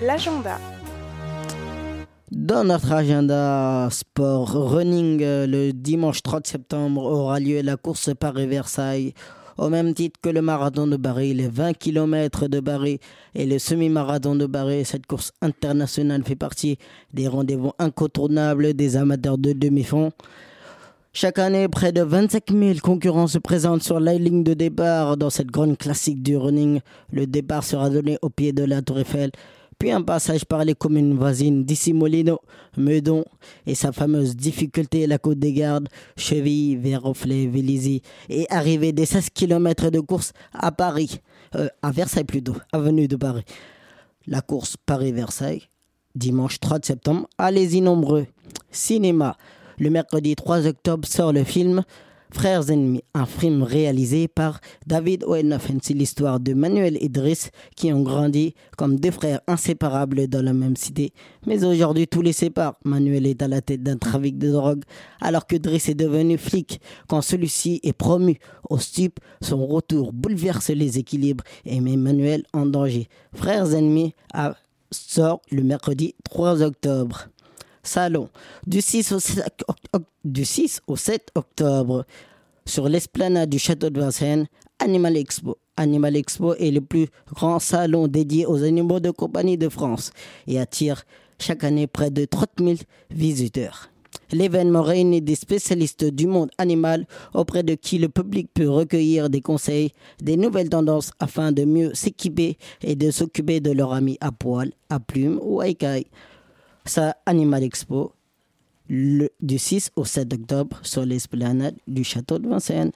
[0.02, 0.58] L'agenda.
[2.32, 9.14] Dans notre agenda sport running, euh, le dimanche 30 septembre aura lieu la course Paris-Versailles.
[9.58, 13.00] Au même titre que le marathon de Paris, les 20 km de Paris
[13.34, 16.78] et le semi-marathon de Paris, cette course internationale fait partie
[17.14, 20.12] des rendez-vous incontournables des amateurs de demi-fond.
[21.14, 25.30] Chaque année, près de 25 000 concurrents se présentent sur la ligne de départ dans
[25.30, 26.80] cette grande classique du running.
[27.10, 29.30] Le départ sera donné au pied de la Tour Eiffel,
[29.78, 32.40] puis un passage par les communes voisines d'ici Molino,
[32.76, 33.24] Meudon
[33.66, 39.30] et sa fameuse difficulté, la Côte des Gardes, Cheville, Viroflay, Vélizy, et arriver des 16
[39.30, 41.20] km de course à Paris,
[41.54, 43.44] euh, à Versailles plutôt, avenue de Paris.
[44.26, 45.68] La course Paris-Versailles,
[46.14, 48.26] dimanche 3 septembre, allez-y nombreux.
[48.70, 49.36] Cinéma,
[49.78, 51.82] le mercredi 3 octobre sort le film
[52.32, 55.78] Frères ennemis, un film réalisé par David Oenoffen.
[55.90, 60.76] L'histoire de Manuel et Driss qui ont grandi comme deux frères inséparables dans la même
[60.76, 61.12] cité.
[61.46, 62.74] Mais aujourd'hui, tout les sépare.
[62.84, 64.82] Manuel est à la tête d'un trafic de drogue
[65.20, 66.80] alors que Driss est devenu flic.
[67.08, 72.66] Quand celui-ci est promu au stup, son retour bouleverse les équilibres et met Manuel en
[72.66, 73.08] danger.
[73.32, 74.14] Frères ennemis
[74.90, 77.28] sort le mercredi 3 octobre.
[77.86, 78.28] Salon
[78.66, 82.04] du 6 au 7, oc- oc- du 6 au 7 octobre
[82.64, 84.46] sur l'esplanade du château de Vincennes,
[84.78, 85.56] Animal Expo.
[85.76, 90.10] Animal Expo est le plus grand salon dédié aux animaux de compagnie de France
[90.46, 91.04] et attire
[91.38, 92.74] chaque année près de 30 000
[93.10, 93.90] visiteurs.
[94.32, 99.40] L'événement réunit des spécialistes du monde animal auprès de qui le public peut recueillir des
[99.42, 104.32] conseils, des nouvelles tendances afin de mieux s'équiper et de s'occuper de leurs amis à
[104.32, 106.06] poil, à plumes ou à écailles.
[106.86, 108.12] Ça, Animal Expo,
[108.88, 112.92] le, du 6 au 7 octobre sur l'esplanade du château de Vincennes.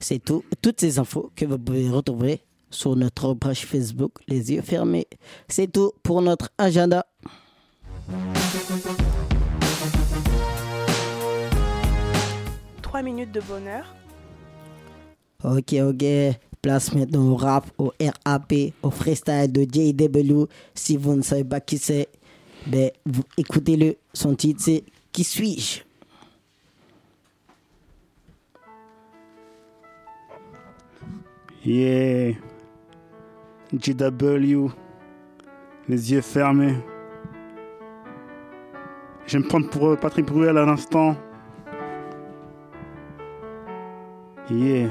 [0.00, 4.62] C'est tout, toutes ces infos que vous pouvez retrouver sur notre page Facebook Les yeux
[4.62, 5.06] fermés.
[5.48, 7.04] C'est tout pour notre agenda.
[12.80, 13.94] Trois minutes de bonheur.
[15.44, 16.04] Ok, ok.
[16.62, 17.92] Place maintenant au rap, au
[18.24, 20.44] RAP, au freestyle de JW.
[20.74, 22.08] Si vous ne savez pas qui c'est,
[22.66, 23.96] ben, vous écoutez-le.
[24.12, 25.82] Son titre, c'est Qui suis-je?
[31.64, 32.34] Yeah.
[33.72, 34.68] GW.
[35.88, 36.76] Les yeux fermés.
[39.26, 41.16] Je vais me prendre pour euh, Patrick Bruel à l'instant.
[44.50, 44.90] Yeah.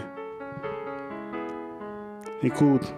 [2.44, 2.94] Écoute.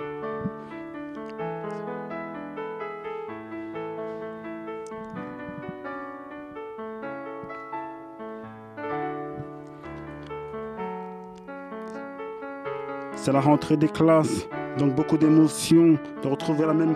[13.27, 16.95] C'est la rentrée des classes, donc beaucoup d'émotions, de retrouver la même,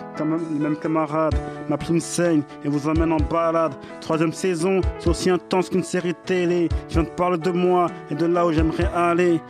[0.54, 1.36] les mêmes camarades.
[1.68, 3.74] Ma plume saigne et vous emmène en balade.
[4.00, 6.70] Troisième saison, c'est aussi intense qu'une série télé.
[6.88, 9.42] Je viens de parler de moi et de là où j'aimerais aller.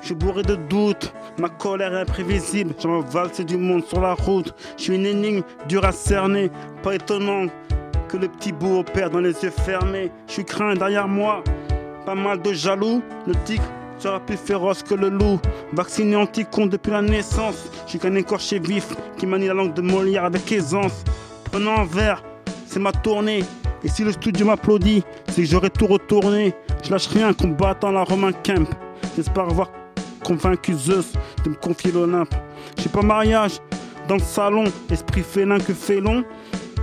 [0.00, 2.72] Je suis bourré de doutes, ma colère est imprévisible.
[2.80, 4.54] J'en valse du monde sur la route.
[4.76, 6.52] Je suis une énigme dure à cerner.
[6.84, 7.46] Pas étonnant
[8.06, 10.12] que le petit bout opère dans les yeux fermés.
[10.28, 11.42] Je suis craint derrière moi,
[12.04, 13.02] pas mal de jaloux.
[13.26, 13.64] Le tigre
[13.98, 15.40] sera plus féroce que le loup.
[15.72, 17.70] Vacciné anti-con depuis la naissance.
[17.84, 21.04] Je suis qu'un écorché vif qui manie la langue de Molière avec aisance.
[21.50, 22.22] Prenant un verre,
[22.66, 23.44] c'est ma tournée.
[23.82, 26.54] Et si le studio m'applaudit, c'est que j'aurai tout retourné.
[26.82, 28.68] Je lâche rien combattant la Romain Kemp.
[29.16, 29.70] J'espère avoir
[30.24, 31.12] convaincu Zeus
[31.44, 32.34] de me confier l'Olympe.
[32.78, 33.60] J'ai pas mariage
[34.08, 36.24] dans le salon, esprit félin que félon.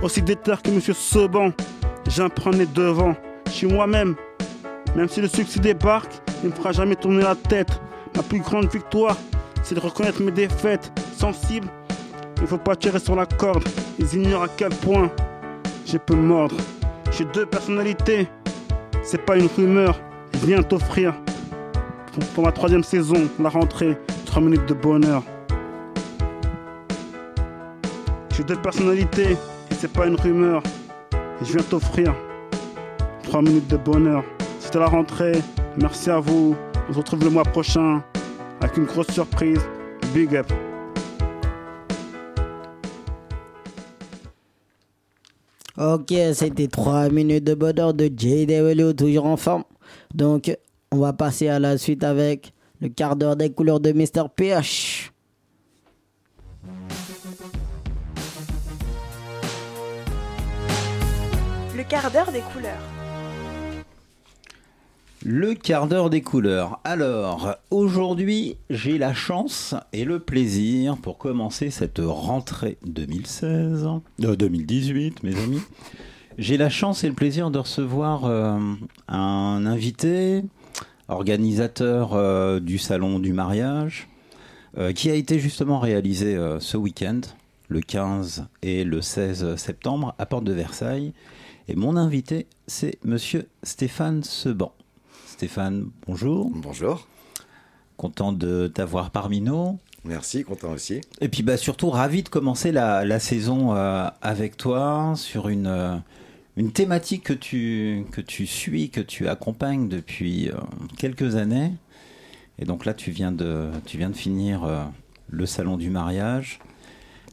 [0.02, 1.52] Aussi déter que Monsieur Seban,
[2.52, 3.14] nez devant.
[3.46, 4.16] Je suis moi-même,
[4.96, 6.12] même si le succès débarque,
[6.44, 7.80] ne me fera jamais tourner la tête.
[8.14, 9.16] Ma plus grande victoire,
[9.62, 10.92] c'est de reconnaître mes défaites.
[11.16, 11.68] Sensible,
[12.40, 13.64] il faut pas tirer sur la corde.
[13.98, 15.10] Ils ignorent à quel point
[15.86, 16.56] je peux mordre.
[17.10, 18.28] J'ai deux personnalités,
[19.02, 19.98] c'est pas une rumeur.
[20.34, 21.14] Je viens t'offrir
[22.34, 25.22] pour, ma troisième saison, la rentrée, 3 minutes de bonheur.
[28.36, 29.36] J'ai deux personnalités
[29.84, 30.62] c'est pas une rumeur.
[31.42, 32.14] Je viens t'offrir
[33.24, 34.24] 3 minutes de bonheur.
[34.74, 35.40] C'était la rentrée.
[35.80, 36.56] Merci à vous.
[36.88, 38.02] On se retrouve le mois prochain
[38.60, 39.60] avec une grosse surprise.
[40.12, 40.52] Big up.
[45.78, 49.62] Ok, c'était 3 minutes de bonheur de JW, toujours en forme.
[50.12, 50.52] Donc,
[50.90, 54.24] on va passer à la suite avec le quart d'heure des couleurs de Mr.
[54.34, 55.12] PH.
[61.76, 62.93] Le quart d'heure des couleurs.
[65.26, 66.80] Le quart d'heure des couleurs.
[66.84, 73.88] Alors, aujourd'hui, j'ai la chance et le plaisir pour commencer cette rentrée 2016,
[74.22, 75.62] euh, 2018, mes amis.
[76.36, 78.58] J'ai la chance et le plaisir de recevoir euh,
[79.08, 80.42] un invité,
[81.08, 84.08] organisateur euh, du salon du mariage,
[84.76, 87.22] euh, qui a été justement réalisé euh, ce week-end,
[87.68, 91.14] le 15 et le 16 septembre, à Porte de Versailles.
[91.66, 94.74] Et mon invité, c'est monsieur Stéphane Seban.
[95.34, 96.48] Stéphane, bonjour.
[96.54, 97.08] Bonjour.
[97.96, 99.80] Content de t'avoir parmi nous.
[100.04, 101.00] Merci, content aussi.
[101.20, 105.66] Et puis bah, surtout ravi de commencer la, la saison euh, avec toi sur une,
[105.66, 105.96] euh,
[106.56, 110.54] une thématique que tu, que tu suis, que tu accompagnes depuis euh,
[110.98, 111.72] quelques années.
[112.60, 114.88] Et donc là, tu viens de, tu viens de finir
[115.30, 116.60] le salon du mariage.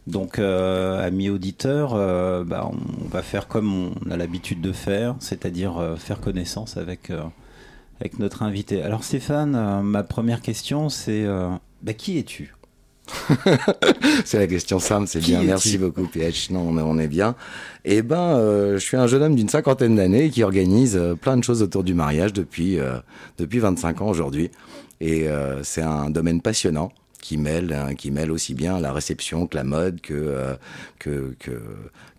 [0.07, 1.93] Donc, amis auditeurs,
[2.45, 7.11] bah, on va faire comme on a l'habitude de faire, c'est-à-dire faire connaissance avec,
[8.01, 8.81] avec notre invité.
[8.81, 11.49] Alors Stéphane, euh, ma première question, c'est euh,
[11.83, 12.55] bah, qui es-tu?
[14.25, 15.43] C'est la question simple, c'est bien.
[15.43, 16.51] Merci beaucoup, PH.
[16.51, 17.35] Non, on est, on est bien.
[17.83, 21.43] Eh ben, euh, je suis un jeune homme d'une cinquantaine d'années qui organise plein de
[21.43, 22.77] choses autour du mariage depuis,
[23.37, 24.49] depuis 25 ans aujourd'hui.
[25.01, 25.27] Et
[25.63, 29.63] c'est un domaine passionnant qui mêle, hein, qui mêle aussi bien la réception que la
[29.63, 30.55] mode, que, euh,
[30.99, 31.61] que, que,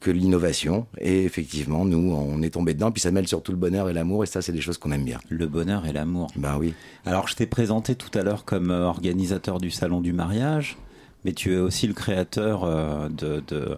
[0.00, 0.86] que l'innovation.
[0.98, 2.92] Et effectivement, nous, on est tombé dedans.
[2.92, 4.22] Puis ça mêle surtout le bonheur et l'amour.
[4.24, 5.18] Et ça, c'est des choses qu'on aime bien.
[5.28, 6.28] Le bonheur et l'amour.
[6.36, 6.74] Ben oui.
[7.05, 10.76] Alors, je t'ai présenté tout à l'heure comme euh, organisateur du salon du mariage,
[11.24, 13.76] mais tu es aussi le créateur euh, de, de-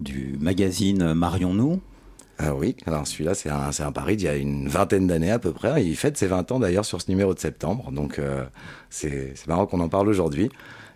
[0.00, 1.80] du magazine Marions-nous.
[2.38, 5.38] Ah oui, alors celui-là, c'est un, un pari d'il y a une vingtaine d'années à
[5.38, 5.84] peu près.
[5.84, 7.92] Il fête ses 20 ans d'ailleurs sur ce numéro de septembre.
[7.92, 8.44] Donc euh,
[8.90, 10.50] c'est c'est marrant qu'on en parle aujourd'hui.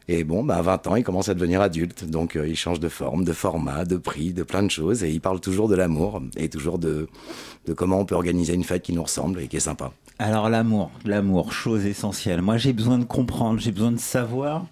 [0.09, 2.05] Et bon, bah, à 20 ans, il commence à devenir adulte.
[2.05, 5.05] Donc euh, il change de forme, de format, de prix, de plein de choses.
[5.05, 7.09] Et il parle toujours de l'amour et toujours de,
[7.67, 9.93] de comment on peut organiser une fête qui nous ressemble et qui est sympa.
[10.19, 12.41] Alors l'amour, l'amour, chose essentielle.
[12.41, 14.65] Moi j'ai besoin de comprendre, j'ai besoin de savoir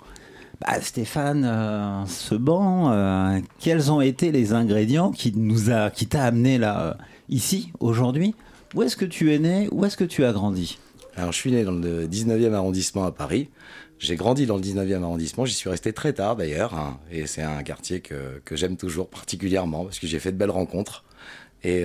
[0.61, 6.07] Bah, Stéphane, euh, ce banc, euh, quels ont été les ingrédients qui nous a, qui
[6.07, 6.95] t'a amené là, euh,
[7.29, 8.35] ici, aujourd'hui?
[8.75, 9.69] Où est-ce que tu es né?
[9.73, 10.79] Où est-ce que tu as grandi?
[11.17, 13.51] Alors, je suis né dans le 19e arrondissement à Paris.
[13.99, 15.45] J'ai grandi dans le 19e arrondissement.
[15.45, 16.75] J'y suis resté très tard d'ailleurs.
[16.75, 16.99] hein.
[17.11, 21.05] et c'est un quartier que, j'aime toujours particulièrement parce que j'ai fait de belles rencontres.
[21.63, 21.85] Et,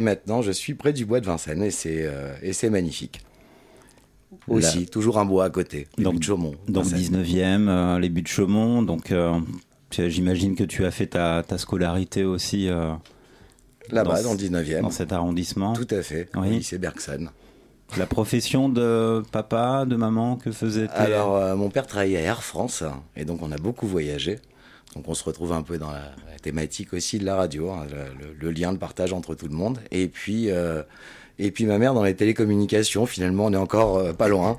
[0.00, 3.20] maintenant, je suis près du bois de Vincennes et c'est magnifique.
[4.48, 5.86] Aussi, Là- toujours un bois à côté.
[5.98, 6.54] les Donc, buttes de Chaumont.
[6.68, 7.22] Donc Vincennes.
[7.22, 8.82] 19e, euh, les buts de Chaumont.
[8.82, 9.38] Donc euh,
[9.96, 12.92] j'imagine que tu as fait ta, ta scolarité aussi euh,
[13.90, 14.80] Là-bas, dans dans le ce- 19e.
[14.82, 15.74] Dans cet arrondissement.
[15.74, 16.28] Tout à fait.
[16.34, 16.48] Oui.
[16.48, 17.28] au lycée Bergson.
[17.98, 22.22] La profession de papa, de maman, que faisait tes- Alors, euh, mon père travaillait à
[22.22, 22.82] Air France,
[23.16, 24.38] et donc on a beaucoup voyagé.
[24.94, 27.86] Donc, on se retrouve un peu dans la, la thématique aussi de la radio, hein,
[27.90, 29.78] le, le- le lien, le partage entre tout le monde.
[29.90, 30.48] Et puis,
[31.38, 34.58] et puis ma mère dans les télécommunications, finalement, on est encore euh, pas loin.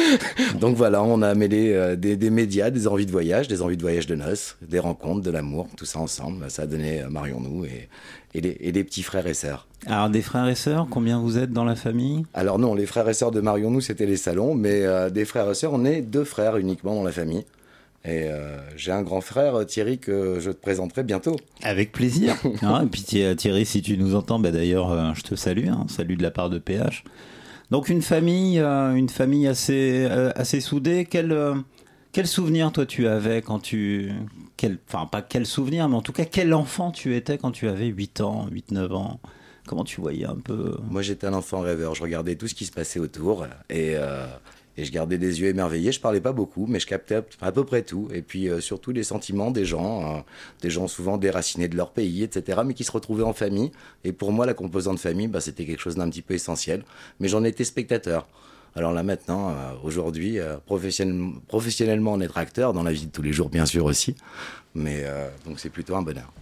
[0.60, 3.76] donc voilà, on a mêlé euh, des, des médias, des envies de voyage, des envies
[3.76, 6.50] de voyage de noces, des rencontres, de l'amour, tout ça ensemble.
[6.50, 7.88] Ça a donné euh, Marion nous et,
[8.34, 9.66] et, les, et les petits frères et sœurs.
[9.86, 12.24] Alors des frères et sœurs, combien vous êtes dans la famille?
[12.34, 15.50] Alors non, les frères et sœurs de Marion, nous, c'était les salons, mais des frères
[15.50, 17.44] et sœurs, on est deux frères uniquement dans la famille.
[18.04, 21.36] Et euh, j'ai un grand frère, euh, Thierry, que je te présenterai bientôt.
[21.62, 22.34] Avec plaisir.
[22.62, 25.68] Hein, et puis Thi- Thierry, si tu nous entends, bah, d'ailleurs, euh, je te salue.
[25.68, 27.04] hein, salut de la part de PH.
[27.70, 31.06] Donc une famille, euh, une famille assez, assez soudée.
[31.08, 31.36] Quel,
[32.12, 34.10] quel souvenir toi tu avais quand tu,
[34.56, 37.68] quel, enfin pas quel souvenir, mais en tout cas quel enfant tu étais quand tu
[37.68, 39.20] avais 8 ans, 8-9 ans?
[39.68, 40.78] Comment tu voyais un peu?
[40.90, 41.94] Moi, j'étais un enfant rêveur.
[41.94, 43.94] Je regardais tout ce qui se passait autour et,
[44.76, 45.92] et je gardais des yeux émerveillés.
[45.92, 48.08] Je parlais pas beaucoup, mais je captais à, peu près tout.
[48.12, 50.20] Et puis euh, surtout les sentiments des gens, euh,
[50.62, 53.72] des gens souvent déracinés de leur pays, etc., mais qui se retrouvaient en famille.
[54.04, 56.84] Et pour moi, la composante famille, bah, c'était quelque chose d'un petit peu essentiel.
[57.18, 58.28] Mais j'en étais spectateur.
[58.76, 63.32] Alors là maintenant, euh, aujourd'hui, professionnellement, on est acteur dans la vie de tous les
[63.32, 64.14] jours, bien sûr aussi.
[64.74, 65.04] Mais
[65.44, 66.32] donc c'est plutôt un bonheur.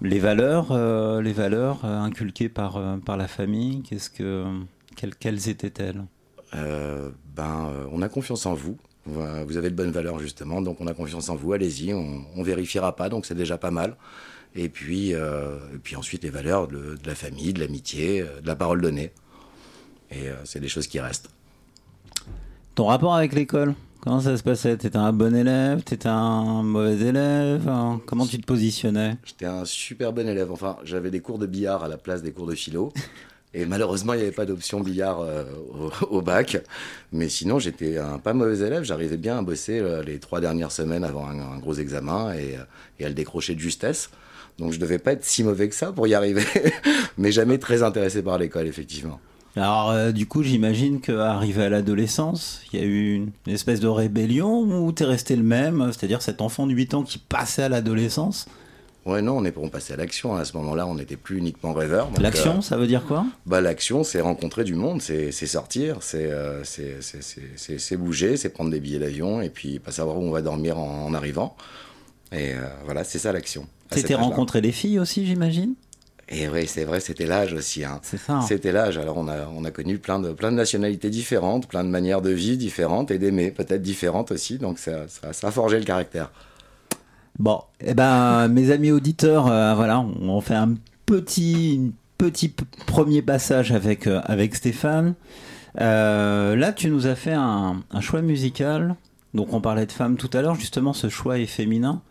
[0.00, 0.72] Les valeurs,
[1.20, 4.44] les valeurs inculquées par, par la famille, qu'est-ce que,
[5.18, 6.04] quelles étaient-elles?
[6.54, 8.76] Euh, ben, euh, on a confiance en vous.
[9.06, 11.54] Vous avez de bonnes valeurs justement, donc on a confiance en vous.
[11.54, 13.96] Allez-y, on, on vérifiera pas, donc c'est déjà pas mal.
[14.54, 18.46] Et puis, euh, et puis ensuite les valeurs de, de la famille, de l'amitié, de
[18.46, 19.12] la parole donnée.
[20.10, 21.30] Et euh, c'est des choses qui restent.
[22.74, 24.76] Ton rapport avec l'école Comment ça se passait?
[24.76, 25.82] T'étais un bon élève?
[25.82, 27.68] T'étais un mauvais élève?
[28.06, 29.16] Comment tu te positionnais?
[29.24, 30.52] J'étais un super bon élève.
[30.52, 32.92] Enfin, j'avais des cours de billard à la place des cours de philo.
[33.58, 35.42] Et malheureusement, il n'y avait pas d'option billard euh,
[36.10, 36.58] au, bac.
[37.12, 38.84] Mais sinon, j'étais un pas mauvais élève.
[38.84, 42.62] J'arrivais bien à bosser euh, les trois dernières semaines avant un, gros examen et, euh,
[43.00, 44.10] et à le décrocher de justesse.
[44.60, 46.44] Donc, je devais pas être si mauvais que ça pour y arriver.
[47.18, 49.18] Mais jamais très intéressé par l'école, effectivement.
[49.56, 53.88] Alors, du coup, j'imagine qu'arrivé à l'adolescence, il y a eu une, une espèce de
[53.88, 57.68] rébellion ou t'es resté le même C'est-à-dire cet enfant de 8 ans qui passait à
[57.68, 58.46] l'adolescence
[59.08, 60.36] Ouais, non, on est on passait à l'action.
[60.36, 62.10] À ce moment-là, on n'était plus uniquement rêveur.
[62.20, 63.24] L'action, euh, ça veut dire quoi?
[63.46, 68.80] Bah, l'action, c'est rencontrer du monde, c'est sortir, c'est euh, c'est- bouger, c'est prendre des
[68.80, 71.56] billets d'avion et puis pas savoir où on va dormir en, en arrivant.
[72.32, 73.66] Et euh, voilà, c'est ça l'action.
[74.14, 74.26] âge-là.
[74.26, 75.74] rencontré les filles aussi, j'imagine?
[76.28, 77.84] Et oui, c'est vrai, c'était l'âge aussi.
[77.86, 78.00] Hein.
[78.02, 78.42] C'est ça.
[78.46, 78.98] C'était l'âge.
[78.98, 82.20] Alors on a, on a connu plein de, plein de nationalités différentes, plein de manières
[82.20, 84.58] de vie différentes et d'aimer peut-être différentes aussi.
[84.58, 86.30] Donc ça, ça, ça a forgé le caractère.
[87.38, 90.74] Bon, eh ben, mes amis auditeurs, euh, voilà, on fait un
[91.06, 92.52] petit, petit
[92.86, 95.14] premier passage avec, euh, avec Stéphane.
[95.80, 98.96] Euh, là, tu nous as fait un, un choix musical.
[99.34, 100.56] Donc, on parlait de femmes tout à l'heure.
[100.56, 102.02] Justement, ce choix est féminin.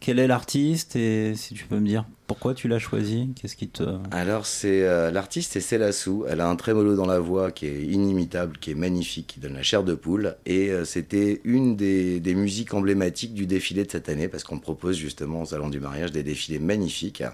[0.00, 3.30] Quel est l'artiste et si tu peux me dire pourquoi tu l'as choisi?
[3.34, 3.82] Qu'est-ce qui te.
[4.12, 6.26] Alors c'est euh, l'artiste c'est Célassou.
[6.28, 9.54] Elle a un trémolo dans la voix qui est inimitable, qui est magnifique, qui donne
[9.54, 10.36] la chair de poule.
[10.46, 14.60] Et euh, c'était une des, des musiques emblématiques du défilé de cette année parce qu'on
[14.60, 17.24] propose justement au salon du mariage des défilés magnifiques.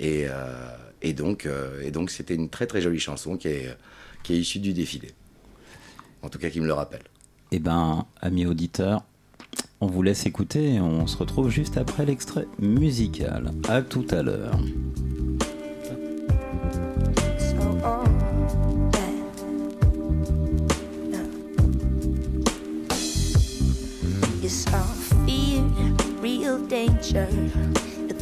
[0.00, 1.48] Et, euh, et donc
[1.80, 3.68] et donc c'était une très très jolie chanson qui est
[4.24, 5.12] qui est issue du défilé.
[6.22, 7.04] En tout cas qui me le rappelle.
[7.52, 9.04] Eh ben, amis auditeurs,
[9.80, 13.50] on vous laisse écouter et on se retrouve juste après l'extrait musical.
[13.68, 14.58] À tout à l'heure.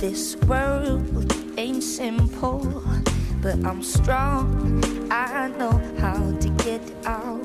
[0.03, 1.13] This world
[2.03, 2.83] simple,
[3.41, 4.83] but I'm strong.
[5.11, 7.45] I know how to get out,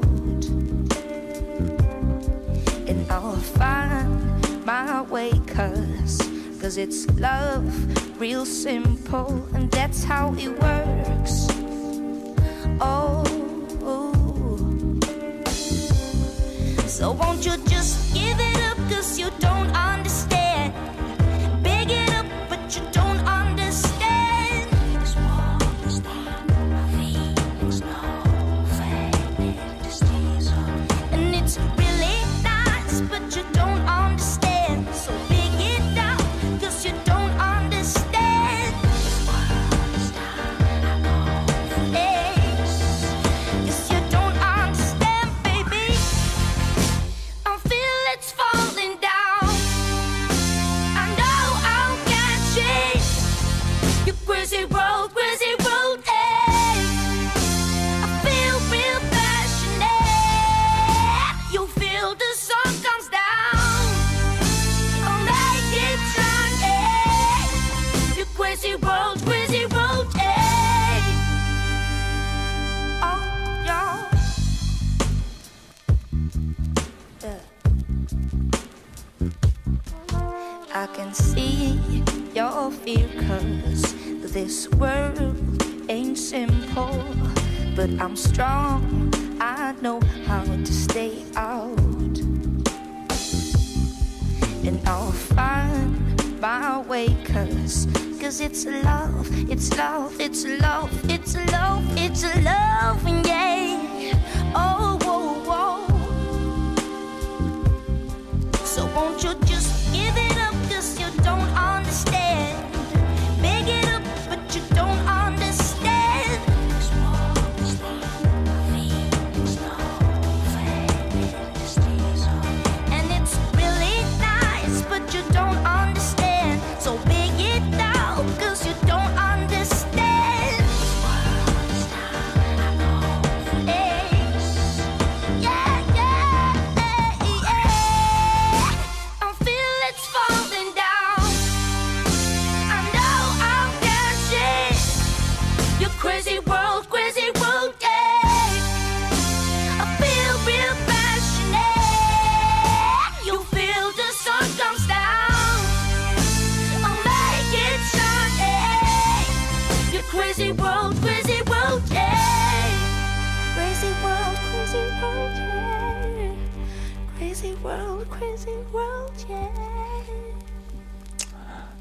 [2.88, 5.32] and I'll find my way.
[5.48, 6.22] Cause,
[6.60, 11.48] cause it's love, real simple, and that's how it works.
[12.80, 13.28] Oh
[16.98, 20.74] so won't you just give it up, cause you don't understand.
[21.62, 23.07] Big it up, but you don't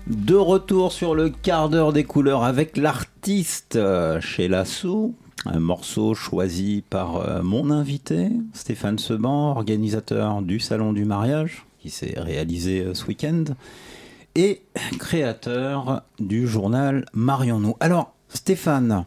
[0.07, 5.15] De retour sur le quart d'heure des couleurs avec l'artiste euh, chez Lasso,
[5.45, 11.91] un morceau choisi par euh, mon invité, Stéphane Seban, organisateur du Salon du mariage, qui
[11.91, 13.45] s'est réalisé euh, ce week-end,
[14.35, 14.63] et
[14.99, 17.77] créateur du journal Marions-nous.
[17.81, 19.07] Alors, Stéphane,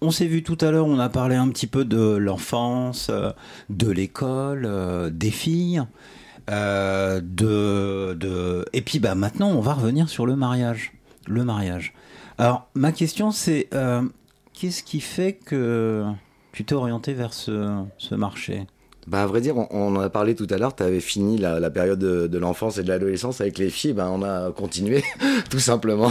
[0.00, 3.32] on s'est vu tout à l'heure, on a parlé un petit peu de l'enfance, euh,
[3.70, 5.82] de l'école, euh, des filles.
[6.50, 8.64] euh, de, de...
[8.72, 10.92] Et puis bah, maintenant, on va revenir sur le mariage.
[11.26, 11.92] Le mariage.
[12.38, 13.68] Alors, ma question, c'est
[14.54, 16.04] qu'est-ce qui fait que
[16.52, 18.66] tu t'es orienté vers ce marché?
[19.08, 20.74] Bah, à vrai dire, on, on en a parlé tout à l'heure.
[20.76, 23.94] Tu avais fini la, la période de, de l'enfance et de l'adolescence avec les filles.
[23.94, 25.02] Ben, on a continué,
[25.50, 26.10] tout simplement.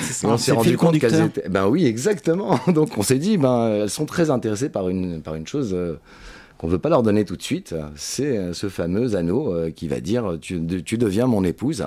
[0.00, 1.48] ça, on c'est s'est rendu compte qu'elles étaient.
[1.48, 2.58] Ben oui, exactement.
[2.68, 5.72] Donc on s'est dit, ben, elles sont très intéressées par une, par une chose.
[5.74, 5.96] euh,
[6.56, 9.86] qu'on veut pas leur donner tout de suite, c'est euh, ce fameux anneau euh, qui
[9.86, 11.84] va dire tu, de- tu deviens mon épouse.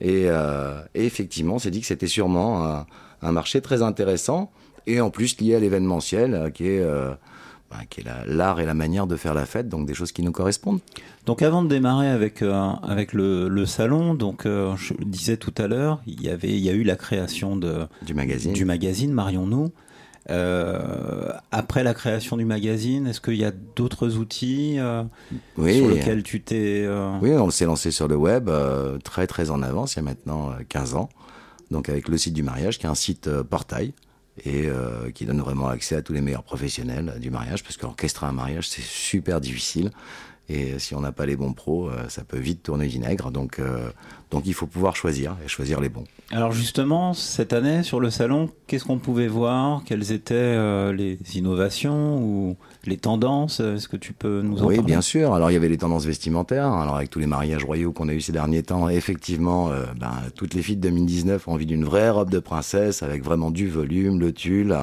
[0.00, 2.86] Et, euh, et effectivement, on s'est dit que c'était sûrement un,
[3.20, 4.50] un marché très intéressant
[4.86, 7.18] et en plus lié à l'événementiel, euh, qui est, euh, bah,
[7.88, 10.22] qui est la- l'art et la manière de faire la fête, donc des choses qui
[10.22, 10.80] nous correspondent.
[11.26, 15.36] Donc avant de démarrer avec, euh, avec le, le salon, donc euh, je le disais
[15.36, 18.52] tout à l'heure, il y avait il y a eu la création de, du magazine,
[18.52, 19.72] du magazine Marions-nous.
[20.28, 25.02] Euh, après la création du magazine, est-ce qu'il y a d'autres outils euh,
[25.56, 25.78] Oui.
[25.78, 26.84] sur lesquels tu t'es...
[26.86, 28.50] euh, Oui, on s'est lancé sur le web
[29.02, 31.08] très très en avance, il y a maintenant euh, 15 ans.
[31.70, 33.92] Donc avec le site du mariage, qui est un site portail
[34.44, 38.26] et euh, qui donne vraiment accès à tous les meilleurs professionnels du mariage, parce qu'orchestrer
[38.26, 39.90] un mariage, c'est super difficile.
[40.52, 43.30] Et si on n'a pas les bons pros, euh, ça peut vite tourner vinaigre.
[43.30, 43.88] Donc, euh,
[44.32, 46.02] donc il faut pouvoir choisir et choisir les bons.
[46.32, 49.82] Alors justement, cette année sur le salon, qu'est-ce qu'on pouvait voir?
[49.84, 53.60] Quelles étaient euh, les innovations ou les tendances?
[53.60, 54.86] Est-ce que tu peux nous en Oui, parler?
[54.92, 55.34] bien sûr.
[55.34, 56.66] Alors, il y avait les tendances vestimentaires.
[56.72, 60.14] Alors, avec tous les mariages royaux qu'on a eu ces derniers temps, effectivement, euh, ben,
[60.34, 63.68] toutes les filles de 2019 ont envie d'une vraie robe de princesse avec vraiment du
[63.68, 64.76] volume, le tulle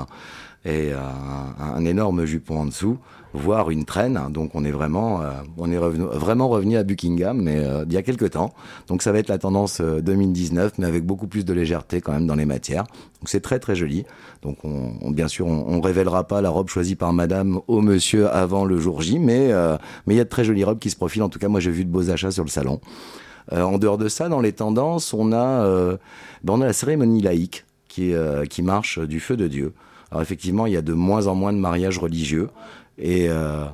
[0.65, 2.97] et un, un énorme jupon en dessous.
[3.37, 4.19] Voire une traîne.
[4.29, 7.93] Donc on est vraiment, euh, on est revenu, vraiment revenu à Buckingham, mais euh, il
[7.93, 8.53] y a quelques temps.
[8.87, 12.13] Donc ça va être la tendance euh, 2019, mais avec beaucoup plus de légèreté quand
[12.13, 12.83] même dans les matières.
[12.83, 14.05] Donc c'est très très joli.
[14.41, 18.29] Donc on, bien sûr, on, on révélera pas la robe choisie par Madame au Monsieur
[18.29, 20.89] avant le jour J, mais euh, mais il y a de très jolies robes qui
[20.89, 21.23] se profilent.
[21.23, 22.79] En tout cas, moi j'ai vu de beaux achats sur le salon.
[23.53, 25.97] Euh, en dehors de ça, dans les tendances, on a, euh,
[26.43, 29.73] ben, on a la cérémonie laïque qui, euh, qui marche du feu de Dieu.
[30.11, 32.49] Alors effectivement, il y a de moins en moins de mariages religieux.
[32.97, 33.65] Et, euh,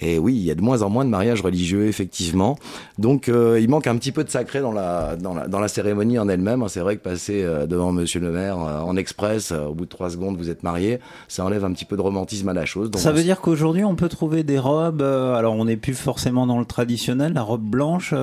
[0.00, 2.58] et oui, il y a de moins en moins de mariages religieux, effectivement.
[2.98, 5.68] Donc euh, il manque un petit peu de sacré dans la, dans la, dans la
[5.68, 6.64] cérémonie en elle-même.
[6.68, 10.10] C'est vrai que passer euh, devant Monsieur le maire en express, au bout de trois
[10.10, 10.98] secondes, vous êtes marié,
[11.28, 12.90] ça enlève un petit peu de romantisme à la chose.
[12.90, 15.02] Donc, Ça veut dire qu'aujourd'hui, on peut trouver des robes.
[15.02, 18.14] alors, on n'est plus forcément dans le traditionnel, la robe blanche.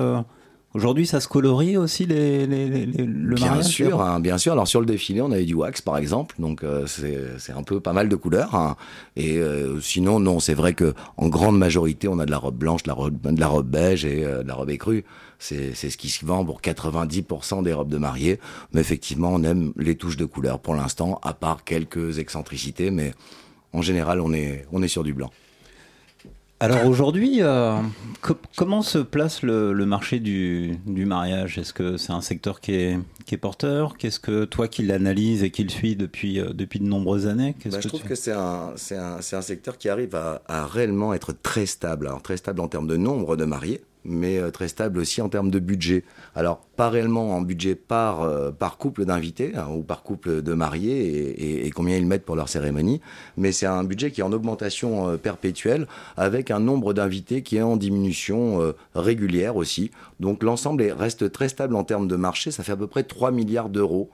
[0.72, 3.66] Aujourd'hui, ça se colorie aussi les, les- les- les- le bien mariage.
[3.66, 4.52] sûr, hein, bien sûr.
[4.52, 7.64] Alors sur le défilé, on avait du wax par exemple, donc euh, c'est c'est un
[7.64, 8.54] peu pas mal de couleurs.
[8.54, 8.76] hein.
[9.16, 12.54] Et euh, sinon, non, c'est vrai que en grande majorité, on a de la robe
[12.56, 15.04] blanche, de la robe, de la robe beige et euh, de la robe écrue.
[15.40, 18.38] C'est c'est ce qui se vend pour 90% des robes de mariée.
[18.72, 23.12] Mais effectivement, on aime les touches de couleur pour l'instant, à part quelques excentricités, mais
[23.72, 25.30] en général, on est on est sur du blanc.
[26.62, 27.76] Alors aujourd'hui, euh,
[28.20, 31.56] co- comment se place le, le marché du, du mariage?
[31.58, 33.96] Est-ce que c'est un secteur qui est, qui est porteur?
[33.96, 37.56] Qu'est-ce que toi qui l'analyses et qui le suis depuis, euh, depuis de nombreuses années
[37.64, 41.14] Bah, je trouve tu- que c'est un, un, un secteur qui arrive à, à réellement
[41.14, 42.06] être très stable.
[42.08, 45.28] Alors très stable en termes de nombre de mariés, mais euh, très stable aussi en
[45.28, 46.04] termes de budget.
[46.34, 50.54] Alors pas réellement en budget par, euh, par couple d'invités hein, ou par couple de
[50.54, 53.00] mariés et, combien ils mettent pour leur cérémonie,
[53.36, 55.86] mais c'est un budget qui est en augmentation euh, perpétuelle
[56.16, 59.90] avec un nombre d'invités qui est en diminution régulière aussi.
[60.18, 63.02] Donc l'ensemble est- reste très stable en termes de marché, ça fait à peu près
[63.02, 64.10] 3 milliards d'euros.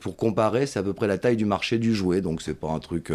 [0.00, 2.68] Pour comparer, c'est à peu près la taille du marché du jouet, donc c'est pas
[2.68, 3.12] un truc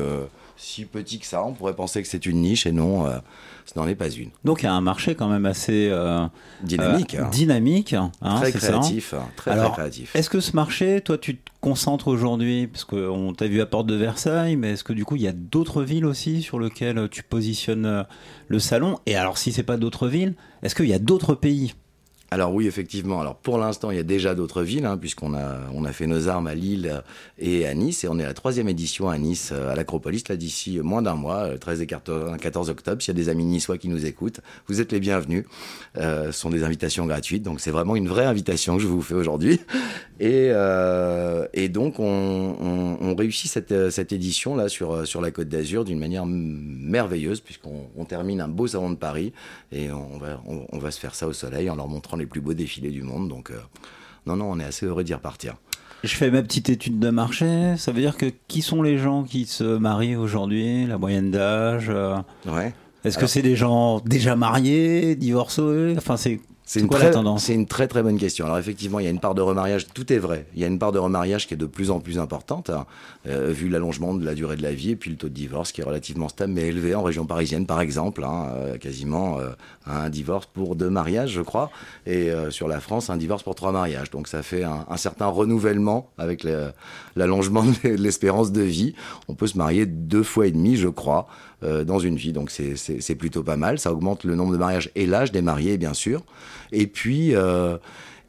[0.57, 1.43] si petit que ça.
[1.43, 3.17] On pourrait penser que c'est une niche et non, euh,
[3.65, 4.29] ce n'en est pas une.
[4.43, 6.25] Donc il y a un marché quand même assez euh,
[6.63, 7.29] Dynamique, euh, hein.
[7.31, 10.15] dynamique, hein, Très ça créatif, très, créatif.
[10.15, 13.87] Est-ce que ce marché, toi, tu te concentres aujourd'hui, parce qu'on t'a vu à Porte
[13.87, 17.09] de Versailles, mais est-ce que du coup il y a d'autres villes aussi sur lesquelles
[17.09, 18.03] tu positionnes euh,
[18.47, 18.99] le salon?
[19.05, 21.73] Et alors si c'est pas d'autres villes, est-ce qu'il y a d'autres pays?
[22.31, 23.21] Alors oui, effectivement.
[23.21, 26.07] Alors pour l'instant, il y a déjà d'autres villes, hein, puisqu'on a, on a fait
[26.07, 27.01] nos armes à Lille euh,
[27.37, 30.27] et à Nice, et on est à la troisième édition à Nice, euh, à l'Acropolis,
[30.27, 33.01] là d'ici moins d'un mois, le 13 et 14 14 octobre.
[33.01, 35.45] S'il y a des amis niçois qui nous écoutent, vous êtes les bienvenus.
[35.97, 39.01] Euh, ce sont des invitations gratuites, donc c'est vraiment une vraie invitation que je vous
[39.01, 39.59] fais aujourd'hui.
[40.19, 45.19] Et, euh, et donc on, on, réussit cette, euh, cette édition là sur, euh, sur
[45.19, 49.33] la Côte d'Azur d'une manière merveilleuse, puisqu'on on termine un beau salon de Paris
[49.73, 52.41] et on va, on va se faire ça au soleil en leur montrant les plus
[52.41, 53.29] beaux défilés du monde.
[53.29, 53.59] Donc euh,
[54.25, 55.55] non, non, on est assez heureux d'y repartir.
[56.03, 57.75] Je fais ma petite étude de marché.
[57.77, 61.87] Ça veut dire que qui sont les gens qui se marient aujourd'hui La moyenne d'âge
[61.89, 62.73] euh, Ouais.
[63.03, 65.93] Est-ce que c'est des gens déjà mariés, divorcés?
[65.95, 68.45] Enfin, c'est C'est une, quoi très, la tendance c'est une très très bonne question.
[68.45, 70.47] Alors effectivement, il y a une part de remariage, tout est vrai.
[70.55, 72.87] Il y a une part de remariage qui est de plus en plus importante, hein,
[73.27, 75.71] euh, vu l'allongement de la durée de la vie et puis le taux de divorce
[75.71, 79.49] qui est relativement stable mais élevé en région parisienne par exemple, hein, euh, quasiment euh,
[79.85, 81.69] un divorce pour deux mariages je crois,
[82.07, 84.09] et sur la France un divorce pour trois mariages.
[84.09, 86.71] Donc ça fait un, un certain renouvellement avec le-
[87.15, 88.95] l'allongement de l'espérance de vie.
[89.27, 91.27] On peut se marier deux fois et demi je crois
[91.83, 93.79] dans une vie, donc c'est- plutôt pas mal.
[93.79, 96.21] Ça augmente le nombre de mariages et l'âge des mariés bien sûr.
[96.71, 97.77] Et puis, euh,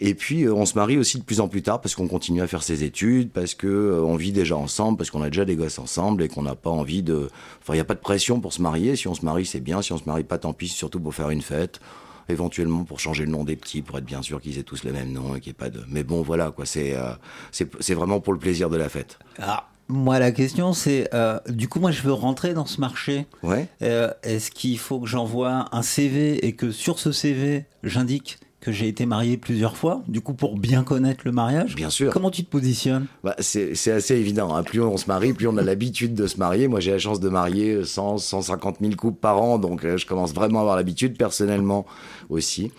[0.01, 2.43] et puis euh, on se marie aussi de plus en plus tard parce qu'on continue
[2.43, 5.57] à faire ses études, parce que euh, vit déjà ensemble, parce qu'on a déjà des
[5.57, 7.28] gosses ensemble et qu'on n'a pas envie de.
[7.62, 8.95] Enfin, il n'y a pas de pression pour se marier.
[8.97, 9.82] Si on se marie, c'est bien.
[9.82, 10.68] Si on se marie pas, tant pis.
[10.68, 11.80] Surtout pour faire une fête.
[12.28, 14.93] Éventuellement pour changer le nom des petits, pour être bien sûr qu'ils aient tous le
[14.93, 15.80] même nom et qu'il n'y ait pas de.
[15.89, 16.66] Mais bon, voilà quoi.
[16.66, 17.11] C'est euh,
[17.53, 19.18] c'est c'est vraiment pour le plaisir de la fête.
[19.39, 23.26] Ah, moi, la question, c'est euh, du coup, moi, je veux rentrer dans ce marché.
[23.43, 23.68] Ouais.
[23.82, 28.72] Euh, Est-ce qu'il faut que j'envoie un CV et que sur ce CV, j'indique que
[28.72, 31.76] j'ai été marié plusieurs fois, du coup, pour bien connaître le mariage?
[31.76, 32.12] Bien sûr.
[32.12, 33.07] Comment tu te positionnes?
[33.22, 34.57] Bah, c'est assez évident.
[34.57, 34.64] hein.
[34.64, 36.66] Plus on se marie, plus on a l'habitude de se marier.
[36.66, 40.07] Moi, j'ai la chance de marier 100, 150 000 couples par an, donc euh, je
[40.07, 41.87] commence vraiment à avoir l'habitude, personnellement
[42.28, 42.72] aussi.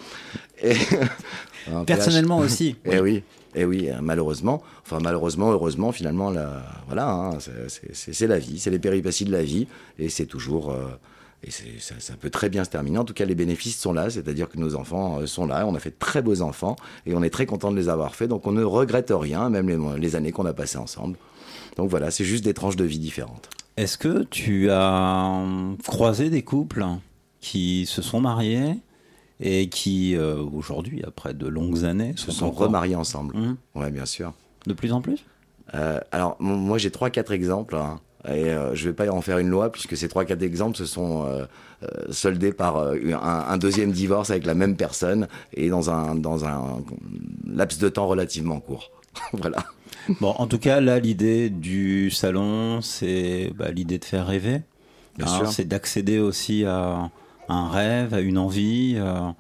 [0.62, 0.74] Et-
[1.86, 3.24] Personnellement aussi, Eh oui.
[3.60, 8.70] Eh oui, euh, malheureusement, enfin malheureusement, heureusement, finalement, la, voilà, hein, c'est- la vie, c'est
[8.70, 9.66] les péripéties de la vie,
[9.98, 10.86] et c'est toujours, euh,
[11.44, 11.50] et
[11.80, 13.00] ça, ça peut très bien se terminer.
[13.00, 15.74] En tout cas, les bénéfices sont là, c'est-à-dire que nos enfants euh, sont là, on
[15.74, 16.76] a fait de très beaux enfants,
[17.08, 19.96] et on est très content de les avoir faits, donc on ne regrette rien, même
[19.96, 21.18] les, années qu'on a passées ensemble.
[21.78, 23.50] Donc voilà, c'est juste des tranches de vie différentes.
[23.76, 26.86] Est-ce que tu as euh, croisé des couples
[27.42, 28.76] qui se sont mariés
[29.40, 33.36] et qui, euh, aujourd'hui, après de longues années, se sont remariés ensemble.
[33.76, 34.34] Ouais, bien sûr.
[34.66, 35.24] De plus en plus?
[35.74, 37.76] Euh, Alors, moi, j'ai trois, quatre exemples.
[37.76, 38.00] hein.
[38.28, 40.86] Et euh, je vais pas en faire une loi puisque ces trois quatre exemples se
[40.86, 41.26] sont
[42.10, 46.84] soldés par un, un deuxième divorce avec la même personne et dans un dans un
[47.46, 48.92] laps de temps relativement court.
[49.34, 49.58] voilà.
[50.20, 54.62] Bon, en tout cas, là, l'idée du salon, c'est bah, l'idée de faire rêver.
[55.18, 55.52] Bien Hein, sûr.
[55.52, 57.10] C'est d'accéder aussi à
[57.50, 58.96] un rêve, une envie.
[58.98, 59.32] euh,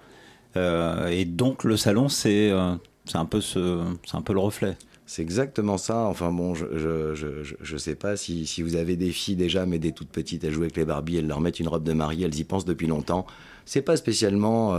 [0.58, 2.76] euh, et donc, le salon, c'est euh,
[3.14, 3.84] un, peu ce-
[4.14, 4.78] un peu le reflet.
[5.06, 6.00] C'est exactement ça.
[6.08, 9.66] Enfin bon, je je, je, je- sais pas si, si vous avez des filles déjà,
[9.66, 11.94] mais des toutes petites, elles jouent avec les Barbies, elles leur mettent une robe de
[11.94, 13.26] mariée, elles y pensent depuis longtemps.
[13.66, 14.76] C'est pas spécialement,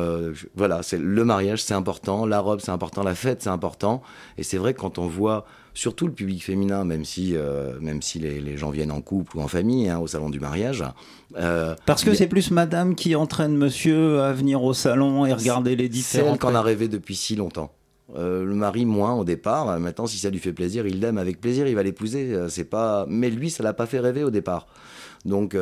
[0.54, 4.02] voilà, c'est le mariage, c'est important, la robe, c'est important, la fête, c'est important.
[4.38, 5.46] Et c'est vrai que quand on voit
[5.78, 9.36] surtout le public féminin, même si euh, même si les, les gens viennent en couple
[9.36, 10.82] ou en famille hein, au salon du mariage,
[11.36, 15.32] euh, Parce que a- c'est plus madame qui entraîne monsieur à venir au salon et
[15.32, 16.32] regarder les c'est différents.
[16.32, 17.72] elle qu'on a rêvé depuis si longtemps.
[18.16, 19.78] Euh, le mari moins au départ.
[19.78, 22.34] Maintenant, si ça lui fait plaisir, il l'aime avec plaisir, il va l'épouser.
[22.48, 23.04] C'est pas.
[23.08, 24.66] Mais lui, ça l'a pas fait rêver au départ.
[25.26, 25.54] Donc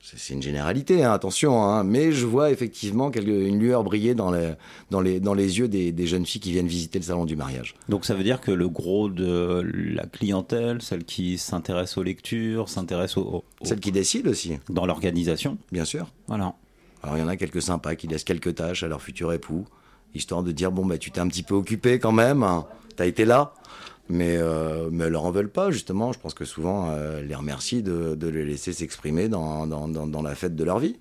[0.00, 1.62] c'est une généralité, hein, attention.
[1.62, 1.84] hein.
[1.84, 4.52] mais je vois effectivement quelque- une lueur briller dans les
[4.90, 7.36] dans les dans les yeux des, des jeunes filles qui viennent visiter le salon du
[7.36, 7.74] mariage.
[7.88, 9.62] Donc ça veut dire que le gros de
[9.94, 14.58] la clientèle, celle qui s'intéresse aux lectures, s'intéresse aux, aux- Celle qui décide aussi.
[14.70, 15.58] dans l'organisation.
[15.72, 16.06] Bien sûr.
[16.26, 16.54] Voilà.
[17.02, 19.66] Alors il y en a quelques sympas qui laissent quelques tâches à leur futur époux,
[20.14, 23.06] histoire de dire bon bah tu t'es un petit peu occupé quand même, hein, t'as
[23.06, 23.52] été là,
[24.08, 26.12] mais euh, mais elles leur en veulent pas justement.
[26.12, 29.88] Je pense que souvent euh, elles les remercient de, de les laisser s'exprimer dans, dans,
[29.88, 30.96] dans, dans la fête de leur vie.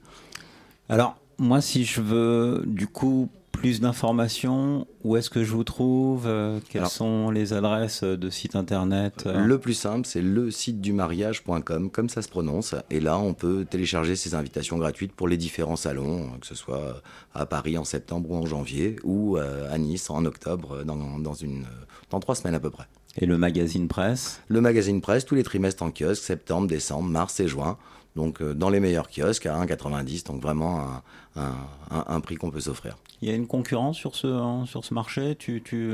[0.89, 6.25] Alors, moi, si je veux du coup plus d'informations, où est-ce que je vous trouve
[6.27, 10.51] euh, Quelles Alors- sont les adresses de sites internet euh Le plus simple, c'est le
[10.51, 12.75] site du mariage.com, comme ça se prononce.
[12.91, 17.01] Et là, on peut télécharger ces invitations gratuites pour les différents salons, que ce soit
[17.33, 21.33] à Paris en septembre ou en janvier, ou euh, à Nice en octobre, dans, dans,
[21.33, 21.65] une,
[22.11, 22.85] dans trois semaines à peu près.
[23.19, 27.39] Et le magazine presse Le magazine presse, tous les trimestres en kiosque, septembre, décembre, mars
[27.39, 27.77] et juin.
[28.15, 31.01] Donc euh, dans les meilleurs kiosques à 1,90, donc vraiment un,
[31.35, 31.55] un-
[31.91, 32.97] un- un prix qu'on peut s'offrir.
[33.21, 35.35] Il y a une concurrence sur ce, hein, sur ce marché?
[35.35, 35.91] Tu, tu,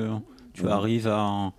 [0.53, 0.71] tu Oui.
[0.71, 1.51] arrives à,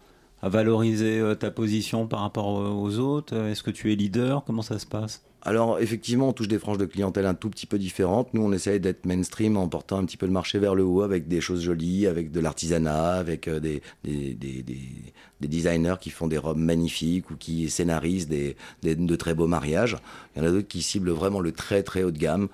[0.44, 3.34] à valoriser euh, ta position par rapport aux autres?
[3.34, 4.44] Est-ce que tu es leader?
[4.44, 5.22] Comment ça se passe?
[5.46, 8.32] Alors effectivement, on touche des franges de clientèle un tout petit peu différentes.
[8.34, 11.02] Nous, on essaye d'être mainstream en portant un petit peu le marché vers le haut
[11.02, 15.96] avec des choses jolies, avec de l'artisanat, avec euh, des, des, des- des- des designers
[16.00, 19.96] qui font des robes magnifiques ou qui scénarisent des- de très beaux mariages.
[20.34, 22.48] Il y en a d'autres qui ciblent vraiment le très très haut de gamme.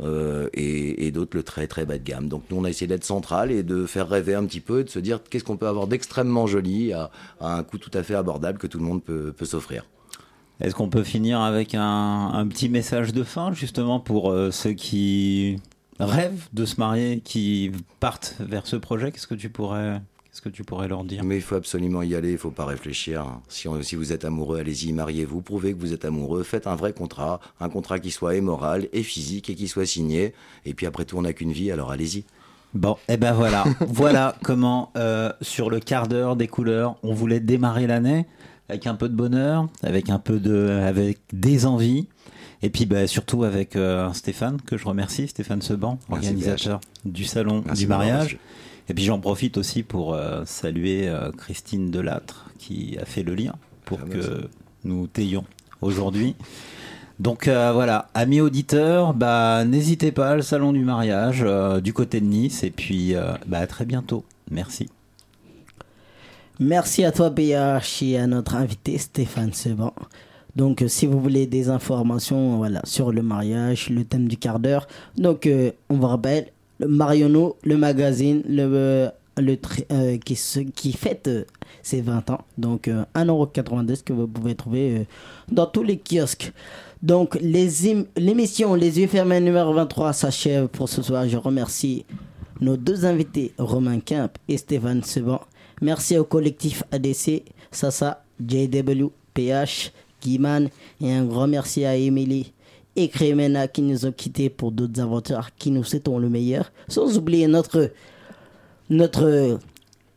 [0.00, 2.28] Euh, et, et d'autres le très très bas de gamme.
[2.28, 4.90] Donc nous on a essayé d'être central et de faire rêver un petit peu, de
[4.90, 8.14] se dire qu'est-ce qu'on peut avoir d'extrêmement joli à, à un coût tout à fait
[8.14, 9.84] abordable que tout le monde peut, peut s'offrir.
[10.60, 14.72] Est-ce qu'on peut finir avec un, un petit message de fin, justement, pour euh, ceux
[14.72, 15.56] qui
[15.98, 19.10] rêvent de se marier, qui partent vers ce projet?
[19.10, 20.00] Qu'est-ce que tu pourrais,
[20.34, 21.22] qu'est-ce que tu pourrais leur dire?
[21.22, 23.24] Mais il faut absolument y aller, il faut pas réfléchir.
[23.48, 26.74] Si, on- si vous êtes amoureux, allez-y, mariez-vous, prouvez que vous êtes amoureux, faites un
[26.74, 30.34] vrai contrat, un contrat qui soit et moral et physique et qui soit signé.
[30.66, 32.24] Et puis après tout, on n'a qu'une vie, alors allez-y.
[32.74, 37.38] Bon, et ben voilà, voilà comment euh, sur le quart d'heure des couleurs, on voulait
[37.38, 38.26] démarrer l'année
[38.68, 42.08] avec un peu de bonheur, avec un peu de, avec des envies,
[42.62, 47.24] et puis bah, surtout avec euh, Stéphane que je remercie, Stéphane Seban, Merci, organisateur du
[47.24, 48.38] salon Merci du mariage.
[48.88, 53.34] Et puis j'en profite aussi pour euh, saluer euh, Christine Delattre qui a fait le
[53.34, 53.54] lien
[53.84, 54.28] pour Ah, merci.
[54.28, 54.48] que
[54.84, 55.44] nous t'ayons
[55.80, 56.36] aujourd'hui.
[57.20, 62.20] Donc euh, voilà, amis auditeurs, bah, n'hésitez pas, le salon du mariage euh, du côté
[62.20, 64.24] de Nice, et puis euh, bah, à très bientôt.
[64.50, 64.88] Merci.
[66.58, 69.92] Merci à toi, BH, et à notre invité Stéphane Seban.
[70.56, 74.86] Donc, si vous voulez des informations voilà, sur le mariage, le thème du quart d'heure,
[75.16, 76.46] donc euh, on vous rappelle,
[76.78, 79.56] le Marionneau, le magazine, le, euh, le
[79.92, 80.38] euh, qui,
[80.74, 81.44] qui fête euh,
[81.82, 82.40] ses 20 ans.
[82.58, 85.06] Donc, euh, 1,90€ que vous pouvez trouver
[85.50, 86.52] dans tous les kiosques.
[87.02, 87.68] Donc, les
[88.16, 91.28] l'émission Les yeux fermés numéro 23 s'achève pour ce soir.
[91.28, 92.04] Je remercie
[92.60, 95.40] nos deux invités, Romain Kemp et Stéphane Seban.
[95.82, 100.68] Merci au collectif ADC, Sasa, JW, PH, Guiman
[101.00, 102.53] et un grand merci à Emily
[102.96, 106.72] et Crémena qui nous ont quittés pour d'autres aventures qui nous souhaitons le meilleur.
[106.88, 107.90] Sans oublier notre,
[108.90, 109.58] notre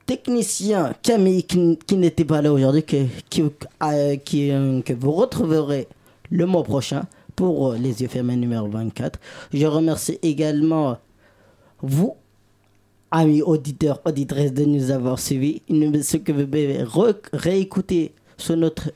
[0.06, 5.88] technicien Camille qui, qui n'était pas là aujourd'hui, que, qui, euh, euh, que vous retrouverez
[6.32, 7.04] le mois prochain
[7.36, 9.20] pour euh, Les Yeux Fermés numéro 24.
[9.54, 10.98] Je remercie également
[11.82, 12.16] vous,
[13.12, 15.62] amis auditeurs, auditrices, de nous avoir suivis.
[15.70, 16.84] Ce que vous pouvez
[17.34, 18.92] réécouter sur notre.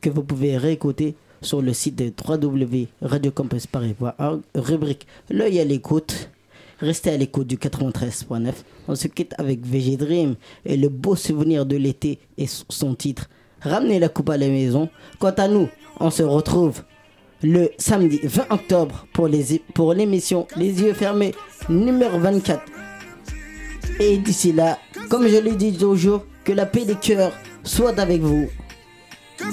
[0.00, 6.28] que vous pouvez réécouter sur le site de www.radiocampusparis.org, rubrique L'œil à l'écoute.
[6.80, 8.52] Restez à l'écoute du 93.9.
[8.88, 10.34] On se quitte avec VG Dream
[10.64, 13.28] et le beau souvenir de l'été et son titre
[13.62, 14.88] Ramenez la coupe à la maison.
[15.18, 15.68] Quant à nous,
[15.98, 16.82] on se retrouve
[17.42, 21.34] le samedi 20 octobre pour les pour l'émission Les yeux fermés
[21.68, 22.62] numéro 24.
[24.00, 24.78] Et d'ici là,
[25.10, 27.32] comme je le dis toujours, que la paix des cœurs
[27.64, 28.48] soit avec vous.
[29.36, 29.44] Que